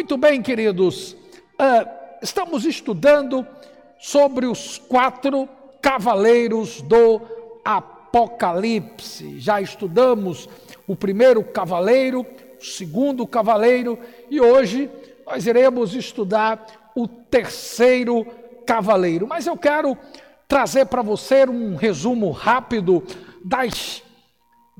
Muito 0.00 0.16
bem, 0.16 0.40
queridos, 0.40 1.12
uh, 1.12 1.86
estamos 2.22 2.64
estudando 2.64 3.46
sobre 3.98 4.46
os 4.46 4.78
quatro 4.78 5.46
cavaleiros 5.82 6.80
do 6.80 7.20
Apocalipse. 7.62 9.38
Já 9.38 9.60
estudamos 9.60 10.48
o 10.86 10.96
primeiro 10.96 11.44
cavaleiro, 11.44 12.24
o 12.58 12.64
segundo 12.64 13.26
cavaleiro 13.26 13.98
e 14.30 14.40
hoje 14.40 14.90
nós 15.26 15.46
iremos 15.46 15.94
estudar 15.94 16.90
o 16.96 17.06
terceiro 17.06 18.24
cavaleiro. 18.66 19.26
Mas 19.28 19.46
eu 19.46 19.56
quero 19.58 19.98
trazer 20.48 20.86
para 20.86 21.02
você 21.02 21.44
um 21.44 21.76
resumo 21.76 22.30
rápido 22.30 23.04
das 23.44 24.02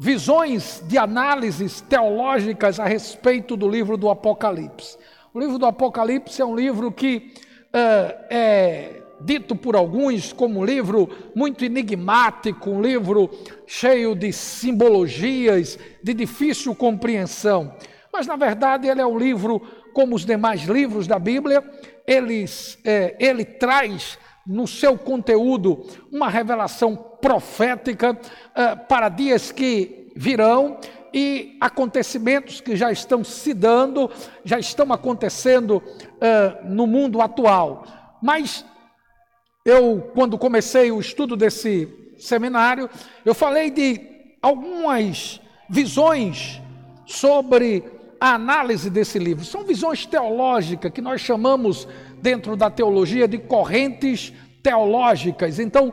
visões 0.00 0.82
de 0.88 0.96
análises 0.96 1.82
teológicas 1.82 2.80
a 2.80 2.86
respeito 2.86 3.54
do 3.54 3.68
livro 3.68 3.98
do 3.98 4.08
Apocalipse. 4.08 4.96
O 5.32 5.38
livro 5.38 5.58
do 5.58 5.66
Apocalipse 5.66 6.42
é 6.42 6.44
um 6.44 6.56
livro 6.56 6.90
que 6.90 7.32
uh, 7.72 8.26
é 8.28 9.00
dito 9.20 9.54
por 9.54 9.76
alguns 9.76 10.32
como 10.32 10.60
um 10.60 10.64
livro 10.64 11.08
muito 11.36 11.64
enigmático, 11.64 12.68
um 12.68 12.82
livro 12.82 13.30
cheio 13.64 14.16
de 14.16 14.32
simbologias, 14.32 15.78
de 16.02 16.14
difícil 16.14 16.74
compreensão. 16.74 17.72
Mas, 18.12 18.26
na 18.26 18.34
verdade, 18.34 18.88
ele 18.88 19.00
é 19.00 19.06
um 19.06 19.16
livro 19.16 19.60
como 19.92 20.16
os 20.16 20.24
demais 20.24 20.62
livros 20.62 21.06
da 21.06 21.18
Bíblia, 21.18 21.62
eles, 22.04 22.76
é, 22.84 23.14
ele 23.20 23.44
traz 23.44 24.18
no 24.44 24.66
seu 24.66 24.98
conteúdo 24.98 25.86
uma 26.10 26.28
revelação 26.28 26.96
profética 26.96 28.12
uh, 28.12 28.86
para 28.88 29.08
dias 29.08 29.52
que 29.52 30.10
virão 30.16 30.76
e 31.12 31.56
acontecimentos 31.60 32.60
que 32.60 32.76
já 32.76 32.90
estão 32.92 33.24
se 33.24 33.52
dando, 33.52 34.10
já 34.44 34.58
estão 34.58 34.92
acontecendo 34.92 35.76
uh, 35.76 36.68
no 36.68 36.86
mundo 36.86 37.20
atual. 37.20 37.84
Mas 38.22 38.64
eu, 39.64 40.10
quando 40.14 40.38
comecei 40.38 40.90
o 40.90 41.00
estudo 41.00 41.36
desse 41.36 41.88
seminário, 42.18 42.88
eu 43.24 43.34
falei 43.34 43.70
de 43.70 44.00
algumas 44.40 45.40
visões 45.68 46.60
sobre 47.06 47.84
a 48.20 48.34
análise 48.34 48.90
desse 48.90 49.18
livro. 49.18 49.44
São 49.44 49.64
visões 49.64 50.04
teológicas 50.04 50.92
que 50.92 51.00
nós 51.00 51.20
chamamos 51.20 51.88
dentro 52.20 52.56
da 52.56 52.70
teologia 52.70 53.26
de 53.26 53.38
correntes 53.38 54.32
teológicas. 54.62 55.58
Então, 55.58 55.92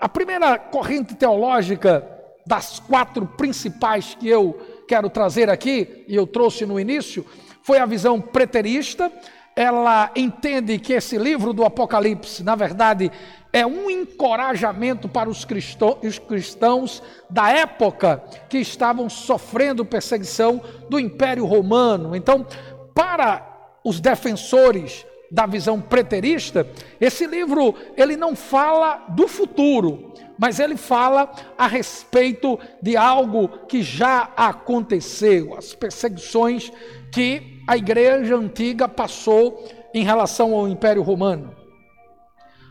a 0.00 0.08
primeira 0.08 0.58
corrente 0.58 1.14
teológica 1.14 2.17
das 2.48 2.80
quatro 2.80 3.26
principais 3.26 4.16
que 4.18 4.26
eu 4.26 4.58
quero 4.88 5.10
trazer 5.10 5.50
aqui, 5.50 6.04
e 6.08 6.16
eu 6.16 6.26
trouxe 6.26 6.64
no 6.64 6.80
início, 6.80 7.24
foi 7.62 7.78
a 7.78 7.84
visão 7.84 8.18
preterista. 8.18 9.12
Ela 9.54 10.10
entende 10.16 10.78
que 10.78 10.94
esse 10.94 11.18
livro 11.18 11.52
do 11.52 11.62
Apocalipse, 11.62 12.42
na 12.42 12.54
verdade, 12.54 13.12
é 13.52 13.66
um 13.66 13.90
encorajamento 13.90 15.08
para 15.10 15.28
os 15.28 15.44
cristãos 15.44 17.02
da 17.28 17.50
época 17.50 18.24
que 18.48 18.56
estavam 18.56 19.10
sofrendo 19.10 19.84
perseguição 19.84 20.62
do 20.88 20.98
Império 20.98 21.44
Romano. 21.44 22.16
Então, 22.16 22.46
para 22.94 23.46
os 23.84 24.00
defensores 24.00 25.04
da 25.30 25.44
visão 25.44 25.82
preterista, 25.82 26.66
esse 26.98 27.26
livro 27.26 27.74
ele 27.94 28.16
não 28.16 28.34
fala 28.34 29.04
do 29.10 29.28
futuro, 29.28 30.14
mas 30.38 30.60
ele 30.60 30.76
fala 30.76 31.30
a 31.58 31.66
respeito 31.66 32.58
de 32.80 32.96
algo 32.96 33.48
que 33.66 33.82
já 33.82 34.30
aconteceu, 34.36 35.56
as 35.56 35.74
perseguições 35.74 36.72
que 37.12 37.62
a 37.66 37.76
igreja 37.76 38.36
antiga 38.36 38.88
passou 38.88 39.66
em 39.92 40.04
relação 40.04 40.54
ao 40.54 40.68
Império 40.68 41.02
Romano. 41.02 41.54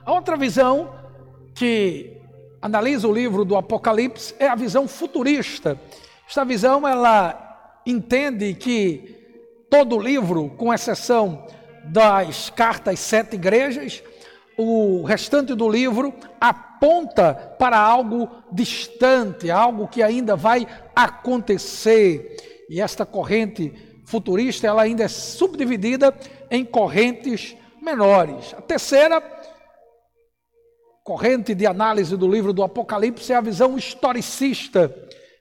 A 0.06 0.14
outra 0.14 0.38
visão 0.38 0.96
que 1.54 2.18
analisa 2.62 3.08
o 3.08 3.14
livro 3.14 3.44
do 3.44 3.58
Apocalipse 3.58 4.34
é 4.40 4.47
a 4.47 4.56
visão 4.56 4.88
futurista. 4.88 5.80
Esta 6.28 6.46
visão 6.46 6.88
ela 6.88 7.81
entende 7.86 8.53
que 8.53 9.16
todo 9.70 10.00
livro, 10.00 10.50
com 10.52 10.74
exceção 10.74 11.46
das 11.84 12.50
cartas 12.50 13.00
sete 13.00 13.36
igrejas, 13.36 14.03
o 14.57 15.03
restante 15.03 15.53
do 15.53 15.69
livro 15.69 16.13
aponta 16.41 17.34
para 17.59 17.78
algo 17.78 18.29
distante, 18.51 19.51
algo 19.51 19.88
que 19.88 20.01
ainda 20.01 20.35
vai 20.35 20.68
acontecer. 20.95 22.66
E 22.69 22.81
esta 22.81 23.06
corrente 23.06 23.73
futurista, 24.06 24.66
ela 24.66 24.81
ainda 24.81 25.03
é 25.03 25.07
subdividida 25.07 26.13
em 26.50 26.66
correntes 26.66 27.56
menores. 27.81 28.53
A 28.57 28.62
terceira 28.62 29.22
corrente 31.03 31.53
de 31.53 31.66
análise 31.66 32.17
do 32.17 32.28
livro 32.28 32.51
do 32.51 32.63
Apocalipse 32.63 33.31
é 33.31 33.35
a 33.35 33.41
visão 33.41 33.78
historicista. 33.78 34.94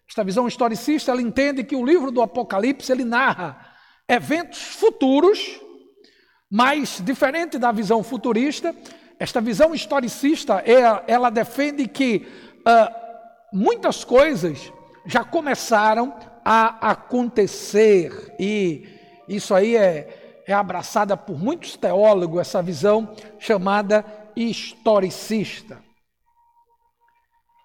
Esta 0.09 0.22
visão 0.22 0.47
historicista, 0.47 1.10
ela 1.10 1.22
entende 1.22 1.65
que 1.65 1.75
o 1.75 1.84
livro 1.84 2.10
do 2.10 2.22
Apocalipse, 2.22 2.93
ele 2.93 3.05
narra 3.05 3.75
eventos 4.09 4.59
futuros 4.59 5.60
mas, 6.50 7.03
diferente 7.05 7.59
da 7.59 7.72
visão 7.72 8.03
futurista, 8.03 8.75
esta 9.19 9.41
visão 9.41 9.75
historicista, 9.75 10.62
ela, 11.06 11.31
defende 11.31 11.88
que 11.88 12.27
uh, 12.60 12.94
muitas 13.53 14.04
coisas 14.04 14.72
já 15.06 15.25
começaram 15.25 16.15
a 16.44 16.91
acontecer, 16.91 18.34
e 18.38 18.87
isso 19.28 19.55
aí 19.55 19.75
é, 19.76 20.43
é 20.47 20.53
abraçada 20.53 21.16
por 21.16 21.38
muitos 21.38 21.76
teólogos, 21.76 22.41
essa 22.41 22.62
visão 22.62 23.15
chamada 23.38 24.05
historicista. 24.37 25.78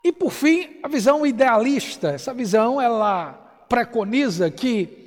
E 0.03 0.11
por 0.11 0.31
fim, 0.31 0.79
a 0.81 0.88
visão 0.88 1.25
idealista. 1.25 2.09
Essa 2.09 2.34
visão 2.34 2.81
ela 2.81 3.34
preconiza 3.69 4.50
que 4.50 5.00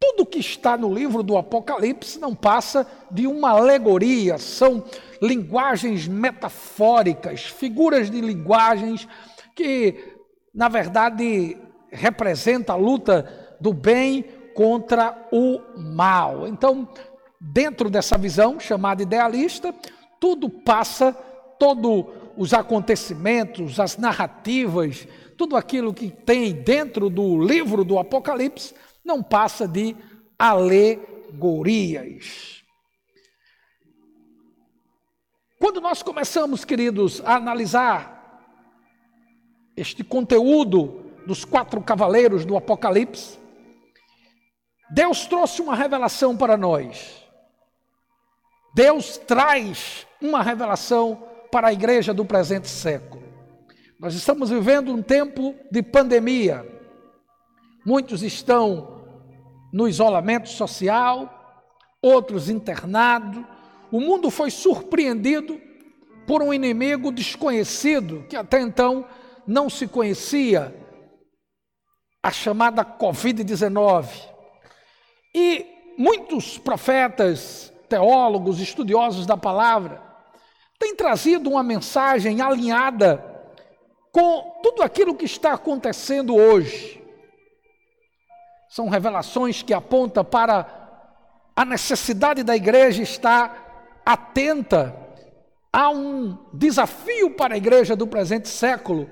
tudo 0.00 0.26
que 0.26 0.38
está 0.38 0.76
no 0.76 0.92
livro 0.92 1.22
do 1.22 1.36
Apocalipse 1.36 2.18
não 2.20 2.34
passa 2.34 2.86
de 3.10 3.26
uma 3.26 3.50
alegoria, 3.50 4.38
são 4.38 4.84
linguagens 5.20 6.06
metafóricas, 6.06 7.44
figuras 7.44 8.10
de 8.10 8.20
linguagens 8.20 9.08
que, 9.54 10.16
na 10.54 10.68
verdade, 10.68 11.56
representa 11.90 12.74
a 12.74 12.76
luta 12.76 13.56
do 13.60 13.72
bem 13.72 14.24
contra 14.54 15.28
o 15.32 15.60
mal. 15.76 16.46
Então, 16.46 16.88
dentro 17.40 17.90
dessa 17.90 18.16
visão 18.16 18.60
chamada 18.60 19.02
idealista, 19.02 19.74
tudo 20.20 20.48
passa, 20.48 21.12
todos 21.58 22.04
os 22.36 22.54
acontecimentos, 22.54 23.80
as 23.80 23.96
narrativas, 23.96 25.08
tudo 25.36 25.56
aquilo 25.56 25.92
que 25.92 26.08
tem 26.08 26.52
dentro 26.52 27.10
do 27.10 27.40
livro 27.40 27.84
do 27.84 27.98
Apocalipse 27.98 28.74
não 29.08 29.22
passa 29.22 29.66
de 29.66 29.96
alegorias. 30.38 31.02
Quando 35.58 35.80
nós 35.80 36.02
começamos, 36.02 36.62
queridos, 36.64 37.22
a 37.24 37.36
analisar 37.36 38.16
este 39.76 40.04
conteúdo 40.04 41.06
dos 41.26 41.44
quatro 41.44 41.80
cavaleiros 41.80 42.44
do 42.44 42.54
Apocalipse, 42.56 43.38
Deus 44.90 45.26
trouxe 45.26 45.62
uma 45.62 45.74
revelação 45.74 46.36
para 46.36 46.56
nós. 46.56 47.26
Deus 48.74 49.16
traz 49.16 50.06
uma 50.20 50.42
revelação 50.42 51.24
para 51.50 51.68
a 51.68 51.72
igreja 51.72 52.12
do 52.12 52.24
presente 52.24 52.68
século. 52.68 53.22
Nós 53.98 54.14
estamos 54.14 54.50
vivendo 54.50 54.92
um 54.92 55.02
tempo 55.02 55.54
de 55.70 55.82
pandemia. 55.82 56.64
Muitos 57.84 58.22
estão 58.22 58.97
no 59.72 59.88
isolamento 59.88 60.48
social, 60.48 61.64
outros 62.02 62.48
internados. 62.48 63.44
O 63.90 64.00
mundo 64.00 64.30
foi 64.30 64.50
surpreendido 64.50 65.60
por 66.26 66.42
um 66.42 66.52
inimigo 66.52 67.10
desconhecido 67.10 68.26
que 68.28 68.36
até 68.36 68.60
então 68.60 69.06
não 69.46 69.70
se 69.70 69.88
conhecia, 69.88 70.74
a 72.22 72.30
chamada 72.30 72.84
Covid-19. 72.84 74.06
E 75.34 75.66
muitos 75.96 76.58
profetas, 76.58 77.72
teólogos, 77.88 78.60
estudiosos 78.60 79.24
da 79.24 79.36
palavra 79.36 80.02
têm 80.78 80.94
trazido 80.94 81.50
uma 81.50 81.62
mensagem 81.62 82.40
alinhada 82.40 83.24
com 84.12 84.60
tudo 84.62 84.82
aquilo 84.82 85.14
que 85.14 85.24
está 85.24 85.54
acontecendo 85.54 86.34
hoje. 86.34 87.02
São 88.78 88.88
revelações 88.88 89.60
que 89.60 89.74
apontam 89.74 90.24
para 90.24 90.64
a 91.56 91.64
necessidade 91.64 92.44
da 92.44 92.54
igreja 92.54 93.02
estar 93.02 94.00
atenta 94.06 94.94
a 95.72 95.90
um 95.90 96.38
desafio 96.52 97.32
para 97.32 97.54
a 97.54 97.56
igreja 97.56 97.96
do 97.96 98.06
presente 98.06 98.48
século. 98.48 99.10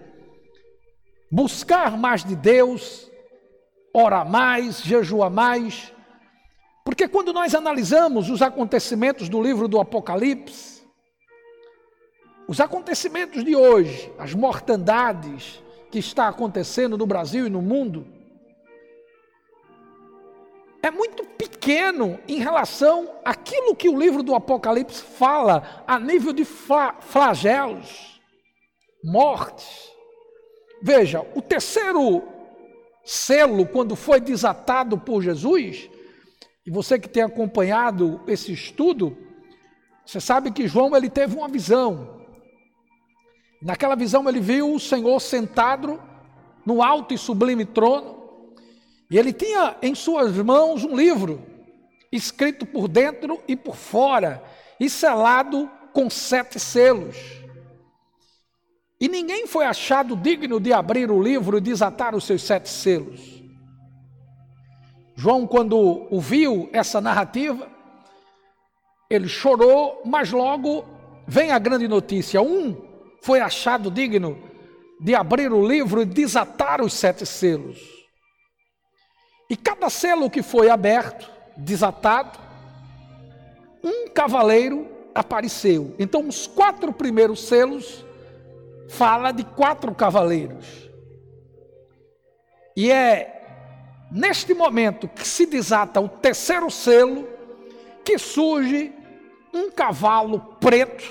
Buscar 1.32 1.98
mais 1.98 2.24
de 2.24 2.36
Deus, 2.36 3.10
orar 3.92 4.24
mais, 4.24 4.82
jejuar 4.82 5.30
mais, 5.30 5.92
Porque 6.84 7.08
quando 7.08 7.32
nós 7.32 7.52
analisamos 7.52 8.30
os 8.30 8.42
acontecimentos 8.42 9.28
do 9.28 9.42
livro 9.42 9.66
do 9.66 9.80
Apocalipse, 9.80 10.86
os 12.46 12.60
acontecimentos 12.60 13.44
de 13.44 13.56
hoje, 13.56 14.12
as 14.16 14.32
mortandades 14.32 15.60
que 15.90 15.98
está 15.98 16.28
acontecendo 16.28 16.96
no 16.96 17.04
Brasil 17.04 17.48
e 17.48 17.50
no 17.50 17.60
mundo, 17.60 18.14
é 20.82 20.90
muito 20.90 21.24
pequeno 21.24 22.18
em 22.28 22.38
relação 22.38 23.10
àquilo 23.24 23.74
que 23.74 23.88
o 23.88 23.98
livro 23.98 24.22
do 24.22 24.34
Apocalipse 24.34 25.02
fala 25.02 25.84
a 25.86 25.98
nível 25.98 26.32
de 26.32 26.44
flagelos, 26.44 28.20
mortes. 29.02 29.90
Veja, 30.82 31.26
o 31.34 31.42
terceiro 31.42 32.22
selo, 33.04 33.66
quando 33.66 33.96
foi 33.96 34.20
desatado 34.20 34.98
por 34.98 35.22
Jesus, 35.22 35.88
e 36.66 36.70
você 36.70 36.98
que 36.98 37.08
tem 37.08 37.22
acompanhado 37.22 38.20
esse 38.26 38.52
estudo, 38.52 39.16
você 40.04 40.20
sabe 40.20 40.50
que 40.50 40.68
João 40.68 40.96
ele 40.96 41.08
teve 41.08 41.36
uma 41.36 41.48
visão. 41.48 42.24
Naquela 43.62 43.96
visão 43.96 44.28
ele 44.28 44.40
viu 44.40 44.74
o 44.74 44.80
Senhor 44.80 45.18
sentado 45.20 46.00
no 46.64 46.82
alto 46.82 47.14
e 47.14 47.18
sublime 47.18 47.64
trono, 47.64 48.15
e 49.10 49.18
ele 49.18 49.32
tinha 49.32 49.76
em 49.80 49.94
suas 49.94 50.36
mãos 50.36 50.84
um 50.84 50.96
livro, 50.96 51.42
escrito 52.10 52.66
por 52.66 52.88
dentro 52.88 53.40
e 53.46 53.54
por 53.54 53.76
fora, 53.76 54.42
e 54.78 54.90
selado 54.90 55.70
com 55.92 56.10
sete 56.10 56.58
selos. 56.58 57.16
E 59.00 59.08
ninguém 59.08 59.46
foi 59.46 59.64
achado 59.64 60.16
digno 60.16 60.58
de 60.58 60.72
abrir 60.72 61.10
o 61.10 61.22
livro 61.22 61.58
e 61.58 61.60
desatar 61.60 62.14
os 62.14 62.24
seus 62.24 62.42
sete 62.42 62.68
selos. 62.68 63.42
João, 65.14 65.46
quando 65.46 65.78
ouviu 66.10 66.68
essa 66.72 67.00
narrativa, 67.00 67.68
ele 69.08 69.28
chorou, 69.28 70.02
mas 70.04 70.32
logo 70.32 70.84
vem 71.26 71.52
a 71.52 71.58
grande 71.58 71.86
notícia: 71.86 72.42
um 72.42 72.76
foi 73.22 73.40
achado 73.40 73.90
digno 73.90 74.38
de 75.00 75.14
abrir 75.14 75.52
o 75.52 75.66
livro 75.66 76.02
e 76.02 76.06
desatar 76.06 76.80
os 76.80 76.92
sete 76.92 77.24
selos. 77.24 77.95
E 79.48 79.56
cada 79.56 79.88
selo 79.88 80.28
que 80.28 80.42
foi 80.42 80.68
aberto, 80.68 81.30
desatado, 81.56 82.38
um 83.82 84.08
cavaleiro 84.08 84.88
apareceu. 85.14 85.94
Então, 85.98 86.26
os 86.26 86.46
quatro 86.46 86.92
primeiros 86.92 87.46
selos 87.46 88.04
fala 88.88 89.30
de 89.30 89.44
quatro 89.44 89.94
cavaleiros. 89.94 90.90
E 92.76 92.90
é 92.90 93.32
neste 94.10 94.52
momento 94.52 95.08
que 95.08 95.26
se 95.26 95.46
desata 95.46 96.00
o 96.00 96.08
terceiro 96.08 96.70
selo 96.70 97.28
que 98.04 98.18
surge 98.18 98.92
um 99.54 99.70
cavalo 99.70 100.40
preto. 100.60 101.04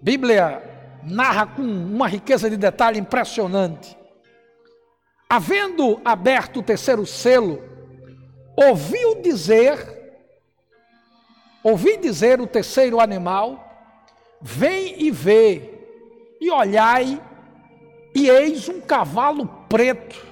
A 0.00 0.04
Bíblia 0.04 0.62
narra 1.04 1.46
com 1.46 1.62
uma 1.62 2.08
riqueza 2.08 2.50
de 2.50 2.56
detalhe 2.56 2.98
impressionante 2.98 3.96
havendo 5.34 6.00
aberto 6.04 6.60
o 6.60 6.62
terceiro 6.62 7.04
selo, 7.04 7.60
ouviu 8.56 9.20
dizer, 9.20 9.84
ouvi 11.64 11.96
dizer 11.96 12.40
o 12.40 12.46
terceiro 12.46 13.00
animal, 13.00 13.58
vem 14.40 15.02
e 15.02 15.10
vê, 15.10 15.74
e 16.40 16.52
olhai, 16.52 17.20
e 18.14 18.30
eis 18.30 18.68
um 18.68 18.80
cavalo 18.80 19.48
preto, 19.68 20.24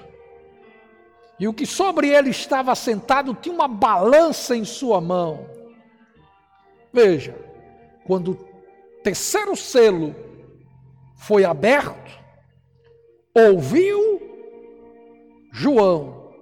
e 1.37 1.49
o 1.49 1.53
que 1.53 1.65
sobre 1.65 2.07
ele 2.07 2.29
estava 2.29 2.73
sentado 2.73 3.33
tinha 3.33 3.53
uma 3.53 3.67
balança 3.67 4.55
em 4.55 4.63
sua 4.63 5.01
mão. 5.01 5.45
Veja, 6.93 7.35
quando 8.05 8.31
o 8.31 8.35
terceiro 9.03 9.53
selo 9.57 10.15
foi 11.17 11.43
aberto, 11.43 12.21
ouviu 13.35 14.12
João, 15.55 16.33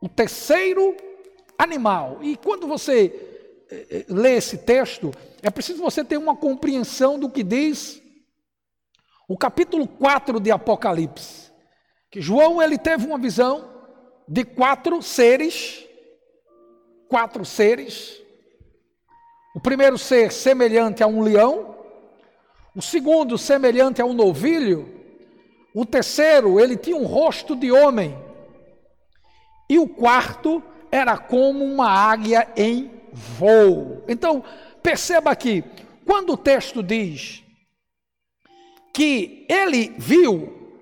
o 0.00 0.08
terceiro 0.08 0.96
animal. 1.56 2.18
E 2.20 2.36
quando 2.36 2.66
você 2.66 3.64
eh, 3.70 3.86
eh, 3.88 4.04
lê 4.08 4.34
esse 4.34 4.58
texto, 4.58 5.12
é 5.40 5.48
preciso 5.50 5.80
você 5.80 6.02
ter 6.02 6.16
uma 6.16 6.34
compreensão 6.34 7.16
do 7.16 7.30
que 7.30 7.44
diz 7.44 8.02
o 9.28 9.38
capítulo 9.38 9.86
4 9.86 10.40
de 10.40 10.50
Apocalipse. 10.50 11.52
Que 12.10 12.20
João 12.20 12.60
ele 12.60 12.76
teve 12.76 13.06
uma 13.06 13.18
visão 13.18 13.70
de 14.26 14.42
quatro 14.44 15.00
seres, 15.00 15.86
quatro 17.08 17.44
seres. 17.44 18.20
O 19.54 19.60
primeiro 19.60 19.96
ser 19.96 20.32
semelhante 20.32 21.04
a 21.04 21.06
um 21.06 21.22
leão, 21.22 21.78
o 22.74 22.82
segundo 22.82 23.38
semelhante 23.38 24.02
a 24.02 24.04
um 24.04 24.12
novilho, 24.12 24.92
o 25.72 25.86
terceiro 25.86 26.58
ele 26.58 26.76
tinha 26.76 26.96
um 26.96 27.06
rosto 27.06 27.54
de 27.54 27.70
homem 27.70 28.29
e 29.70 29.78
o 29.78 29.86
quarto 29.86 30.60
era 30.90 31.16
como 31.16 31.64
uma 31.64 31.88
águia 31.88 32.48
em 32.56 32.90
voo. 33.12 34.02
Então, 34.08 34.42
perceba 34.82 35.30
aqui, 35.30 35.62
quando 36.04 36.32
o 36.32 36.36
texto 36.36 36.82
diz 36.82 37.44
que 38.92 39.46
ele 39.48 39.94
viu, 39.96 40.74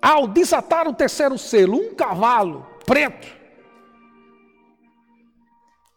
ao 0.00 0.28
desatar 0.28 0.86
o 0.86 0.94
terceiro 0.94 1.36
selo, 1.36 1.76
um 1.76 1.92
cavalo 1.96 2.64
preto, 2.86 3.26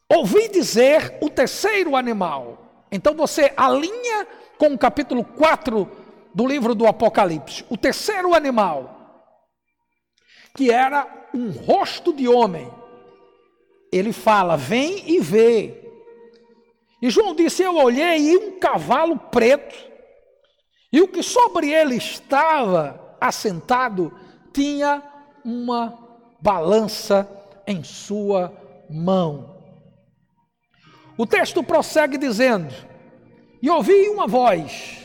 ouvi 0.10 0.48
dizer 0.48 1.16
o 1.22 1.30
terceiro 1.30 1.96
animal. 1.96 2.86
Então 2.92 3.14
você 3.14 3.54
alinha 3.56 4.28
com 4.58 4.74
o 4.74 4.78
capítulo 4.80 5.24
4 5.24 5.88
do 6.34 6.48
livro 6.48 6.74
do 6.74 6.88
Apocalipse. 6.88 7.64
O 7.70 7.78
terceiro 7.78 8.34
animal 8.34 8.95
que 10.56 10.72
era 10.72 11.28
um 11.34 11.52
rosto 11.52 12.14
de 12.14 12.28
homem. 12.28 12.72
Ele 13.92 14.12
fala: 14.14 14.56
Vem 14.56 15.04
e 15.12 15.20
vê. 15.20 15.82
E 17.02 17.10
João 17.10 17.36
disse: 17.36 17.62
Eu 17.62 17.76
olhei 17.76 18.32
e 18.32 18.38
um 18.38 18.60
cavalo 18.60 19.18
preto, 19.18 19.76
e 20.92 21.02
o 21.02 21.08
que 21.08 21.22
sobre 21.22 21.72
ele 21.72 21.96
estava 21.96 23.18
assentado 23.20 24.18
tinha 24.54 25.04
uma 25.44 26.00
balança 26.42 27.30
em 27.68 27.84
sua 27.84 28.52
mão. 28.90 29.54
O 31.18 31.26
texto 31.26 31.62
prossegue 31.62 32.18
dizendo: 32.18 32.74
E 33.62 33.70
ouvi 33.70 34.10
uma 34.10 34.26
voz 34.26 35.04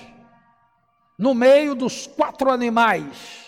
no 1.19 1.35
meio 1.35 1.75
dos 1.75 2.07
quatro 2.07 2.51
animais 2.51 3.40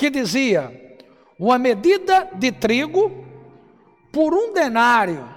que 0.00 0.08
dizia: 0.08 0.96
uma 1.38 1.58
medida 1.58 2.30
de 2.34 2.50
trigo 2.50 3.22
por 4.10 4.32
um 4.32 4.50
denário 4.54 5.28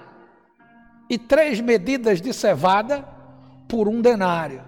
e 1.10 1.18
três 1.18 1.60
medidas 1.60 2.18
de 2.22 2.32
cevada 2.32 3.06
por 3.68 3.86
um 3.86 4.00
denário. 4.00 4.64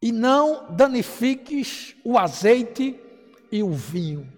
E 0.00 0.12
não 0.12 0.68
danifiques 0.70 1.96
o 2.04 2.16
azeite 2.16 2.96
e 3.50 3.64
o 3.64 3.72
vinho. 3.72 4.32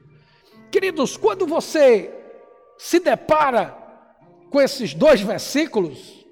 Queridos, 0.71 1.19
quando 1.19 1.47
você 1.47 2.11
se 2.79 2.99
depara 2.99 3.77
com 4.51 4.59
esses 4.59 4.95
dois 4.95 5.21
versículos 5.21 6.25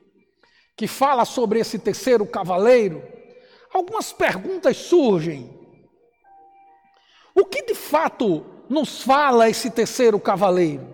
que 0.74 0.86
fala 0.86 1.26
sobre 1.26 1.60
esse 1.60 1.78
terceiro 1.78 2.24
cavaleiro, 2.24 3.02
algumas 3.70 4.14
perguntas 4.14 4.78
surgem. 4.78 5.57
O 7.38 7.44
que 7.44 7.62
de 7.62 7.74
fato 7.74 8.44
nos 8.68 9.00
fala 9.02 9.48
esse 9.48 9.70
terceiro 9.70 10.18
cavaleiro? 10.18 10.92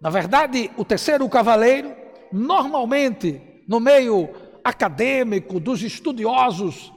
Na 0.00 0.08
verdade, 0.08 0.70
o 0.78 0.84
terceiro 0.84 1.28
cavaleiro, 1.28 1.94
normalmente, 2.32 3.62
no 3.68 3.78
meio 3.78 4.30
acadêmico, 4.64 5.60
dos 5.60 5.82
estudiosos 5.82 6.90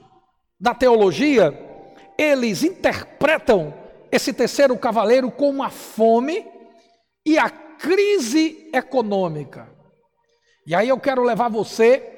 da 0.58 0.74
teologia, 0.74 1.54
eles 2.18 2.64
interpretam 2.64 3.74
esse 4.10 4.32
terceiro 4.32 4.78
cavaleiro 4.78 5.30
como 5.30 5.62
a 5.62 5.70
fome 5.70 6.46
e 7.26 7.38
a 7.38 7.50
crise 7.50 8.70
econômica. 8.74 9.70
E 10.66 10.74
aí 10.74 10.88
eu 10.88 10.98
quero 10.98 11.24
levar 11.24 11.50
você 11.50 12.18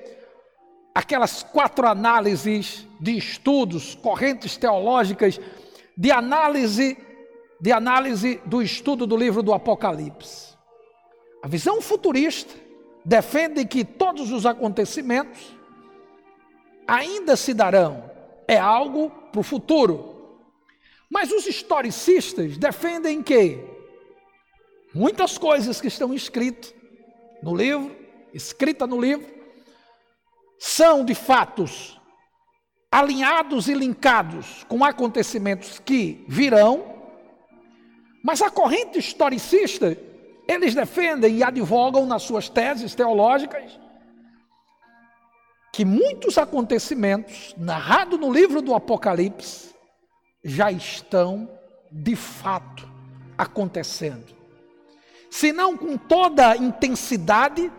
aquelas 0.93 1.41
quatro 1.41 1.88
análises 1.88 2.86
de 3.00 3.17
estudos, 3.17 3.96
correntes 3.96 4.55
teológicas 4.55 5.39
de 6.00 6.12
análise 6.12 6.98
de 7.62 7.74
análise 7.74 8.41
do 8.46 8.62
estudo 8.62 9.06
do 9.06 9.18
livro 9.18 9.44
do 9.44 9.53
Apocalipse. 9.53 10.58
A 11.44 11.48
visão 11.48 11.82
futurista 11.82 12.53
defende 13.03 13.65
que 13.65 13.84
todos 13.84 14.32
os 14.32 14.46
acontecimentos 14.46 15.53
ainda 16.88 17.36
se 17.36 17.53
darão, 17.53 18.10
é 18.48 18.58
algo 18.58 19.10
para 19.29 19.41
o 19.41 19.44
futuro. 19.44 20.39
Mas 21.10 21.34
os 21.34 21.46
historicistas 21.46 22.58
defendem 22.58 23.22
que 23.22 23.62
Muitas 24.94 25.38
coisas 25.38 25.79
que 25.79 25.88
estão 25.88 26.13
escritas 26.13 26.74
no 27.44 27.56
livro, 27.56 27.96
escrita 28.34 28.88
no 28.88 29.00
livro, 29.00 29.27
são 30.58 31.06
de 31.06 31.13
fatos 31.13 31.99
alinhados 32.91 33.67
e 33.67 33.74
linkados 33.74 34.65
com 34.67 34.84
acontecimentos 34.84 35.79
que 35.79 36.24
virão, 36.27 36.96
mas 38.24 38.41
a 38.41 38.50
corrente 38.50 38.98
historicista, 39.00 39.98
eles 40.48 40.74
defendem 40.74 41.38
e 41.38 41.43
advogam 41.43 42.05
nas 42.05 42.24
suas 42.24 42.50
teses 42.50 42.96
teológicas 42.96 43.79
que 45.72 45.86
muitos 45.86 46.38
acontecimentos 46.38 47.53
narrados 47.58 48.19
no 48.19 48.34
livro 48.34 48.62
do 48.62 48.74
Apocalipse 48.74 49.74
já 50.43 50.72
estão 50.72 51.50
de 51.91 52.15
fato 52.15 52.89
acontecendo. 53.38 54.36
Se 55.29 55.53
não 55.53 55.77
com 55.77 55.96
toda 55.96 56.58
intensidade, 56.58 57.72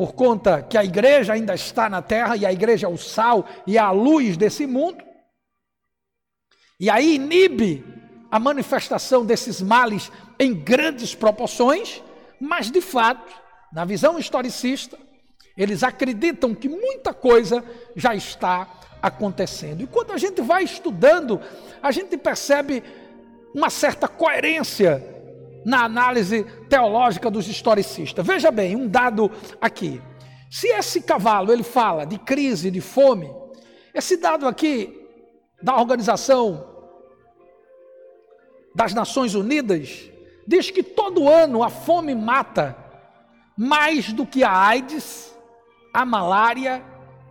por 0.00 0.14
conta 0.14 0.62
que 0.62 0.78
a 0.78 0.82
igreja 0.82 1.34
ainda 1.34 1.54
está 1.54 1.86
na 1.86 2.00
terra 2.00 2.34
e 2.34 2.46
a 2.46 2.50
igreja 2.50 2.86
é 2.86 2.88
o 2.88 2.96
sal 2.96 3.46
e 3.66 3.76
a 3.76 3.90
luz 3.90 4.34
desse 4.34 4.66
mundo, 4.66 5.04
e 6.80 6.88
aí 6.88 7.16
inibe 7.16 7.84
a 8.30 8.40
manifestação 8.40 9.26
desses 9.26 9.60
males 9.60 10.10
em 10.38 10.54
grandes 10.54 11.14
proporções, 11.14 12.02
mas 12.40 12.70
de 12.70 12.80
fato, 12.80 13.30
na 13.70 13.84
visão 13.84 14.18
historicista, 14.18 14.98
eles 15.54 15.82
acreditam 15.82 16.54
que 16.54 16.66
muita 16.66 17.12
coisa 17.12 17.62
já 17.94 18.14
está 18.14 18.80
acontecendo. 19.02 19.82
E 19.82 19.86
quando 19.86 20.12
a 20.12 20.16
gente 20.16 20.40
vai 20.40 20.64
estudando, 20.64 21.42
a 21.82 21.90
gente 21.92 22.16
percebe 22.16 22.82
uma 23.54 23.68
certa 23.68 24.08
coerência 24.08 25.19
na 25.64 25.84
análise 25.84 26.44
teológica 26.68 27.30
dos 27.30 27.48
historicistas. 27.48 28.26
Veja 28.26 28.50
bem, 28.50 28.76
um 28.76 28.88
dado 28.88 29.30
aqui. 29.60 30.00
Se 30.50 30.66
esse 30.68 31.02
cavalo 31.02 31.52
ele 31.52 31.62
fala 31.62 32.04
de 32.04 32.18
crise, 32.18 32.70
de 32.70 32.80
fome, 32.80 33.30
esse 33.94 34.16
dado 34.16 34.46
aqui 34.46 34.96
da 35.62 35.76
organização 35.76 36.66
das 38.74 38.94
Nações 38.94 39.34
Unidas 39.34 40.10
diz 40.46 40.70
que 40.70 40.82
todo 40.82 41.28
ano 41.28 41.62
a 41.62 41.70
fome 41.70 42.14
mata 42.14 42.76
mais 43.56 44.12
do 44.12 44.26
que 44.26 44.42
a 44.42 44.52
AIDS, 44.52 45.36
a 45.92 46.04
malária 46.04 46.82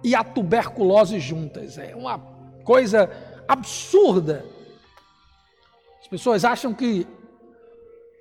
e 0.03 0.15
a 0.15 0.23
tuberculose 0.23 1.19
juntas. 1.19 1.77
É 1.77 1.95
uma 1.95 2.19
coisa 2.63 3.09
absurda. 3.47 4.45
As 5.99 6.07
pessoas 6.07 6.45
acham 6.45 6.73
que 6.73 7.07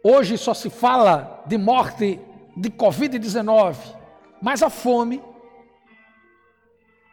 hoje 0.02 0.38
só 0.38 0.55
se 0.55 0.71
fala 0.71 1.43
de 1.47 1.57
morte 1.57 2.21
de 2.57 2.71
Covid-19, 2.71 3.76
mas 4.40 4.62
a 4.62 4.71
fome 4.71 5.23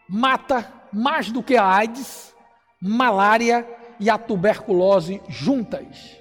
mata 0.07 0.71
mais 0.91 1.31
do 1.31 1.43
que 1.43 1.57
a 1.57 1.65
AIDS, 1.65 2.33
malária 2.81 3.67
e 3.99 4.09
a 4.09 4.17
tuberculose 4.17 5.21
juntas. 5.27 6.15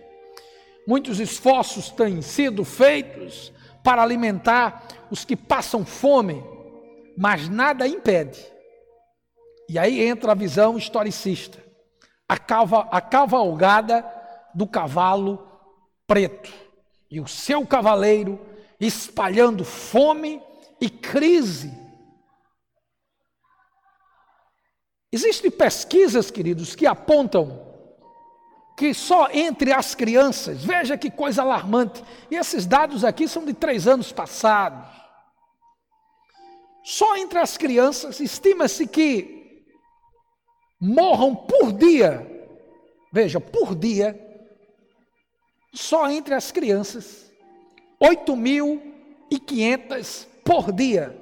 Muitos 0.87 1.21
esforços 1.21 1.91
têm 1.91 2.21
sido 2.21 2.65
feitos 2.65 3.53
para 3.83 4.03
alimentar 4.03 4.85
os 5.11 5.25
que 5.25 5.37
passam 5.37 5.85
fome, 5.85 6.43
mas 7.17 7.49
nada 7.49 7.87
impede. 7.87 8.45
E 9.69 9.79
aí 9.79 10.07
entra 10.07 10.33
a 10.33 10.35
visão 10.35 10.77
historicista, 10.77 11.59
a, 12.29 12.37
calva, 12.37 12.89
a 12.91 13.01
cavalgada 13.01 14.05
do 14.55 14.67
cavalo 14.67 15.54
preto 16.07 16.53
e 17.11 17.21
o 17.21 17.27
seu 17.27 17.67
cavaleiro 17.67 18.41
espalhando 18.81 19.65
fome 19.65 20.43
e 20.81 20.91
crise. 20.91 21.73
Existem 25.13 25.51
pesquisas, 25.51 26.31
queridos, 26.31 26.75
que 26.75 26.87
apontam 26.87 27.73
que 28.77 28.93
só 28.93 29.31
entre 29.31 29.73
as 29.73 29.95
crianças, 29.95 30.65
veja 30.65 30.99
que 30.99 31.09
coisa 31.09 31.43
alarmante, 31.43 32.03
e 32.29 32.35
esses 32.35 32.67
dados 32.67 33.05
aqui 33.05 33.29
são 33.29 33.45
de 33.45 33.55
três 33.55 33.87
anos 33.87 34.11
passados. 34.11 34.89
Só 36.83 37.17
entre 37.17 37.39
as 37.39 37.57
crianças 37.57 38.19
estima-se 38.19 38.87
que 38.87 39.65
morram 40.81 41.35
por 41.35 41.73
dia, 41.73 42.29
veja, 43.13 43.41
por 43.41 43.75
dia, 43.75 44.13
só 45.75 46.09
entre 46.09 46.33
as 46.35 46.53
crianças, 46.53 47.33
8.500 48.01 50.29
por 50.45 50.71
dia, 50.73 51.21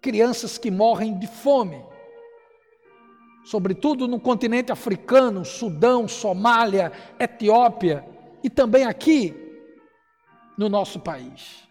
crianças 0.00 0.56
que 0.58 0.70
morrem 0.70 1.18
de 1.18 1.26
fome. 1.26 1.82
Sobretudo 3.44 4.06
no 4.06 4.20
continente 4.20 4.70
africano, 4.70 5.44
Sudão, 5.44 6.06
Somália, 6.06 6.92
Etiópia 7.18 8.06
e 8.44 8.50
também 8.50 8.84
aqui 8.84 9.34
no 10.58 10.68
nosso 10.68 11.00
país. 11.00 11.66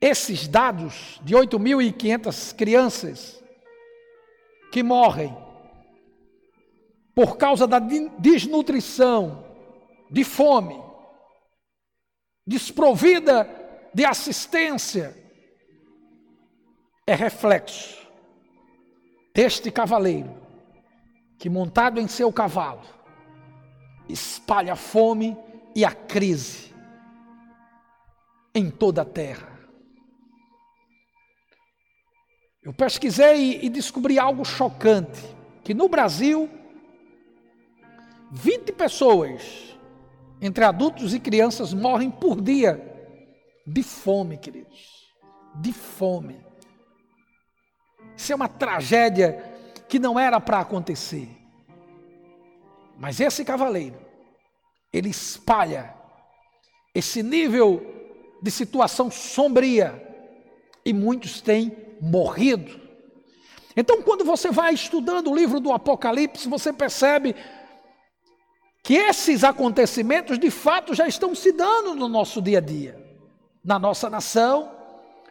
Esses 0.00 0.46
dados 0.46 1.20
de 1.24 1.34
8.500 1.34 2.54
crianças 2.54 3.42
que 4.70 4.80
morrem 4.82 5.36
por 7.14 7.36
causa 7.36 7.66
da 7.66 7.80
desnutrição, 7.80 9.47
de 10.10 10.24
fome, 10.24 10.80
desprovida 12.46 13.48
de 13.92 14.04
assistência, 14.04 15.16
é 17.06 17.14
reflexo 17.14 17.98
este 19.34 19.70
cavaleiro, 19.70 20.34
que 21.38 21.48
montado 21.48 22.00
em 22.00 22.08
seu 22.08 22.32
cavalo, 22.32 22.82
espalha 24.08 24.72
a 24.72 24.76
fome 24.76 25.36
e 25.74 25.84
a 25.84 25.92
crise 25.92 26.74
em 28.54 28.68
toda 28.68 29.02
a 29.02 29.04
terra. 29.04 29.58
Eu 32.62 32.72
pesquisei 32.72 33.60
e 33.62 33.68
descobri 33.68 34.18
algo 34.18 34.44
chocante: 34.44 35.22
que 35.62 35.72
no 35.72 35.88
Brasil, 35.88 36.50
20 38.32 38.72
pessoas, 38.72 39.67
entre 40.40 40.64
adultos 40.64 41.14
e 41.14 41.20
crianças, 41.20 41.74
morrem 41.74 42.10
por 42.10 42.40
dia 42.40 42.84
de 43.66 43.82
fome, 43.82 44.38
queridos. 44.38 45.08
De 45.54 45.72
fome. 45.72 46.40
Isso 48.16 48.32
é 48.32 48.36
uma 48.36 48.48
tragédia 48.48 49.44
que 49.88 49.98
não 49.98 50.18
era 50.18 50.40
para 50.40 50.60
acontecer. 50.60 51.28
Mas 52.98 53.20
esse 53.20 53.44
cavaleiro, 53.44 53.96
ele 54.92 55.08
espalha 55.08 55.94
esse 56.94 57.22
nível 57.22 57.80
de 58.42 58.50
situação 58.50 59.10
sombria 59.10 60.04
e 60.84 60.92
muitos 60.92 61.40
têm 61.40 61.76
morrido. 62.00 62.80
Então, 63.76 64.02
quando 64.02 64.24
você 64.24 64.50
vai 64.50 64.74
estudando 64.74 65.30
o 65.30 65.34
livro 65.34 65.60
do 65.60 65.72
Apocalipse, 65.72 66.48
você 66.48 66.72
percebe 66.72 67.36
que 68.88 68.94
esses 68.94 69.44
acontecimentos 69.44 70.38
de 70.38 70.50
fato 70.50 70.94
já 70.94 71.06
estão 71.06 71.34
se 71.34 71.52
dando 71.52 71.94
no 71.94 72.08
nosso 72.08 72.40
dia 72.40 72.56
a 72.56 72.60
dia, 72.62 72.98
na 73.62 73.78
nossa 73.78 74.08
nação, 74.08 74.72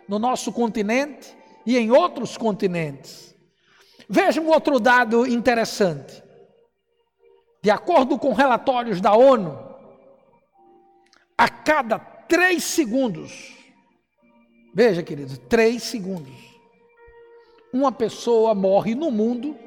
no 0.07 0.19
nosso 0.19 0.53
continente, 0.53 1.35
e 1.65 1.75
em 1.75 1.89
outros 1.89 2.37
continentes. 2.37 3.35
Veja 4.07 4.39
um 4.39 4.49
outro 4.49 4.79
dado 4.79 5.25
interessante. 5.25 6.21
De 7.59 7.71
acordo 7.71 8.19
com 8.19 8.31
relatórios 8.31 9.01
da 9.01 9.15
ONU, 9.15 9.57
a 11.35 11.49
cada 11.49 11.97
três 11.97 12.63
segundos, 12.63 13.57
veja, 14.71 15.01
queridos, 15.01 15.39
três 15.49 15.81
segundos, 15.81 16.59
uma 17.73 17.91
pessoa 17.91 18.53
morre 18.53 18.93
no 18.93 19.09
mundo 19.09 19.57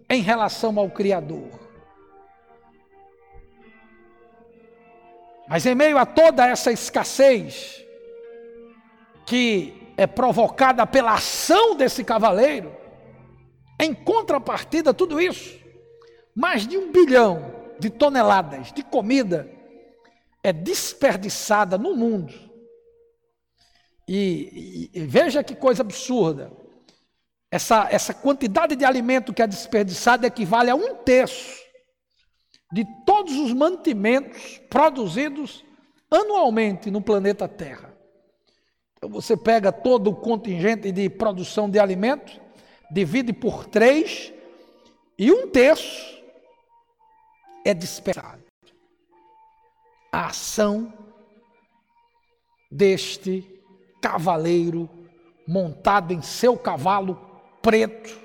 em 0.08 0.22
relação 0.22 0.78
ao 0.78 0.88
Criador. 0.88 1.50
Mas 5.46 5.66
em 5.66 5.74
meio 5.74 5.98
a 5.98 6.06
toda 6.06 6.46
essa 6.46 6.72
escassez, 6.72 7.84
que 9.26 9.92
é 9.96 10.06
provocada 10.06 10.86
pela 10.86 11.14
ação 11.14 11.76
desse 11.76 12.02
cavaleiro, 12.02 12.74
em 13.80 13.94
contrapartida, 13.94 14.94
tudo 14.94 15.20
isso, 15.20 15.58
mais 16.34 16.66
de 16.66 16.76
um 16.76 16.90
bilhão 16.90 17.54
de 17.78 17.90
toneladas 17.90 18.72
de 18.72 18.82
comida 18.82 19.50
é 20.42 20.52
desperdiçada 20.52 21.76
no 21.78 21.94
mundo. 21.96 22.32
E, 24.06 24.90
e, 24.92 25.00
e, 25.00 25.06
veja 25.06 25.42
que 25.42 25.54
coisa 25.54 25.82
absurda. 25.82 26.52
Essa, 27.50 27.88
essa 27.90 28.12
quantidade 28.12 28.76
de 28.76 28.84
alimento 28.84 29.32
que 29.32 29.40
é 29.40 29.46
desperdiçada 29.46 30.26
equivale 30.26 30.70
a 30.70 30.74
um 30.74 30.96
terço 30.96 31.62
de 32.72 32.84
todos 33.06 33.36
os 33.38 33.52
mantimentos 33.52 34.60
produzidos 34.68 35.64
anualmente 36.10 36.90
no 36.90 37.00
planeta 37.00 37.48
Terra. 37.48 37.96
Então 38.96 39.08
você 39.08 39.36
pega 39.36 39.70
todo 39.70 40.10
o 40.10 40.16
contingente 40.16 40.90
de 40.90 41.08
produção 41.08 41.70
de 41.70 41.78
alimento, 41.78 42.40
divide 42.94 43.32
por 43.32 43.66
três, 43.66 44.32
e 45.18 45.32
um 45.32 45.50
terço 45.50 46.22
é 47.64 47.74
dispersado. 47.74 48.44
A 50.12 50.26
ação 50.26 50.92
deste 52.70 53.44
cavaleiro 54.00 54.88
montado 55.44 56.12
em 56.12 56.22
seu 56.22 56.56
cavalo 56.56 57.16
preto, 57.60 58.16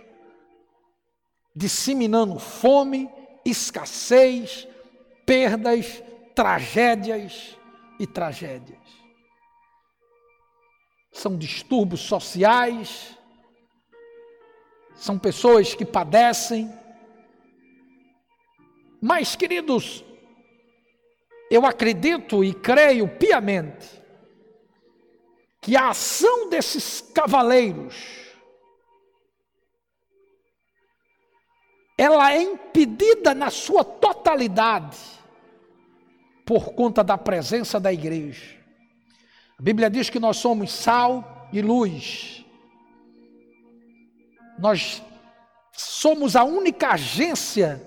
disseminando 1.55 2.37
fome, 2.37 3.09
escassez, 3.43 4.67
perdas, 5.25 6.03
tragédias 6.35 7.57
e 7.99 8.05
tragédias. 8.05 8.77
São 11.11 11.35
distúrbios 11.35 12.01
sociais, 12.01 13.18
são 14.99 15.17
pessoas 15.17 15.73
que 15.73 15.85
padecem. 15.85 16.71
Mas, 19.01 19.35
queridos, 19.35 20.03
eu 21.49 21.65
acredito 21.65 22.43
e 22.43 22.53
creio 22.53 23.07
piamente 23.07 23.87
que 25.61 25.75
a 25.75 25.89
ação 25.89 26.49
desses 26.49 27.01
cavaleiros 27.01 28.19
ela 31.97 32.33
é 32.33 32.41
impedida 32.41 33.33
na 33.33 33.49
sua 33.49 33.83
totalidade 33.83 34.97
por 36.45 36.73
conta 36.73 37.03
da 37.03 37.17
presença 37.17 37.79
da 37.79 37.91
igreja. 37.91 38.57
A 39.57 39.61
Bíblia 39.61 39.89
diz 39.89 40.09
que 40.09 40.19
nós 40.19 40.37
somos 40.37 40.71
sal 40.71 41.49
e 41.51 41.61
luz. 41.61 42.38
Nós 44.59 45.01
somos 45.71 46.35
a 46.35 46.43
única 46.43 46.89
agência 46.89 47.81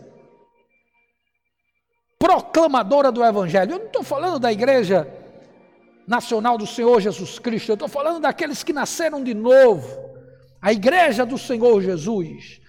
proclamadora 2.18 3.12
do 3.12 3.24
Evangelho. 3.24 3.72
Eu 3.72 3.78
não 3.78 3.86
estou 3.86 4.02
falando 4.02 4.38
da 4.38 4.50
igreja 4.50 5.06
nacional 6.06 6.56
do 6.56 6.66
Senhor 6.66 7.00
Jesus 7.00 7.38
Cristo, 7.38 7.70
eu 7.70 7.74
estou 7.74 7.88
falando 7.88 8.20
daqueles 8.20 8.62
que 8.62 8.72
nasceram 8.72 9.22
de 9.22 9.34
novo, 9.34 9.88
a 10.60 10.72
igreja 10.72 11.24
do 11.24 11.38
Senhor 11.38 11.80
Jesus, 11.80 12.60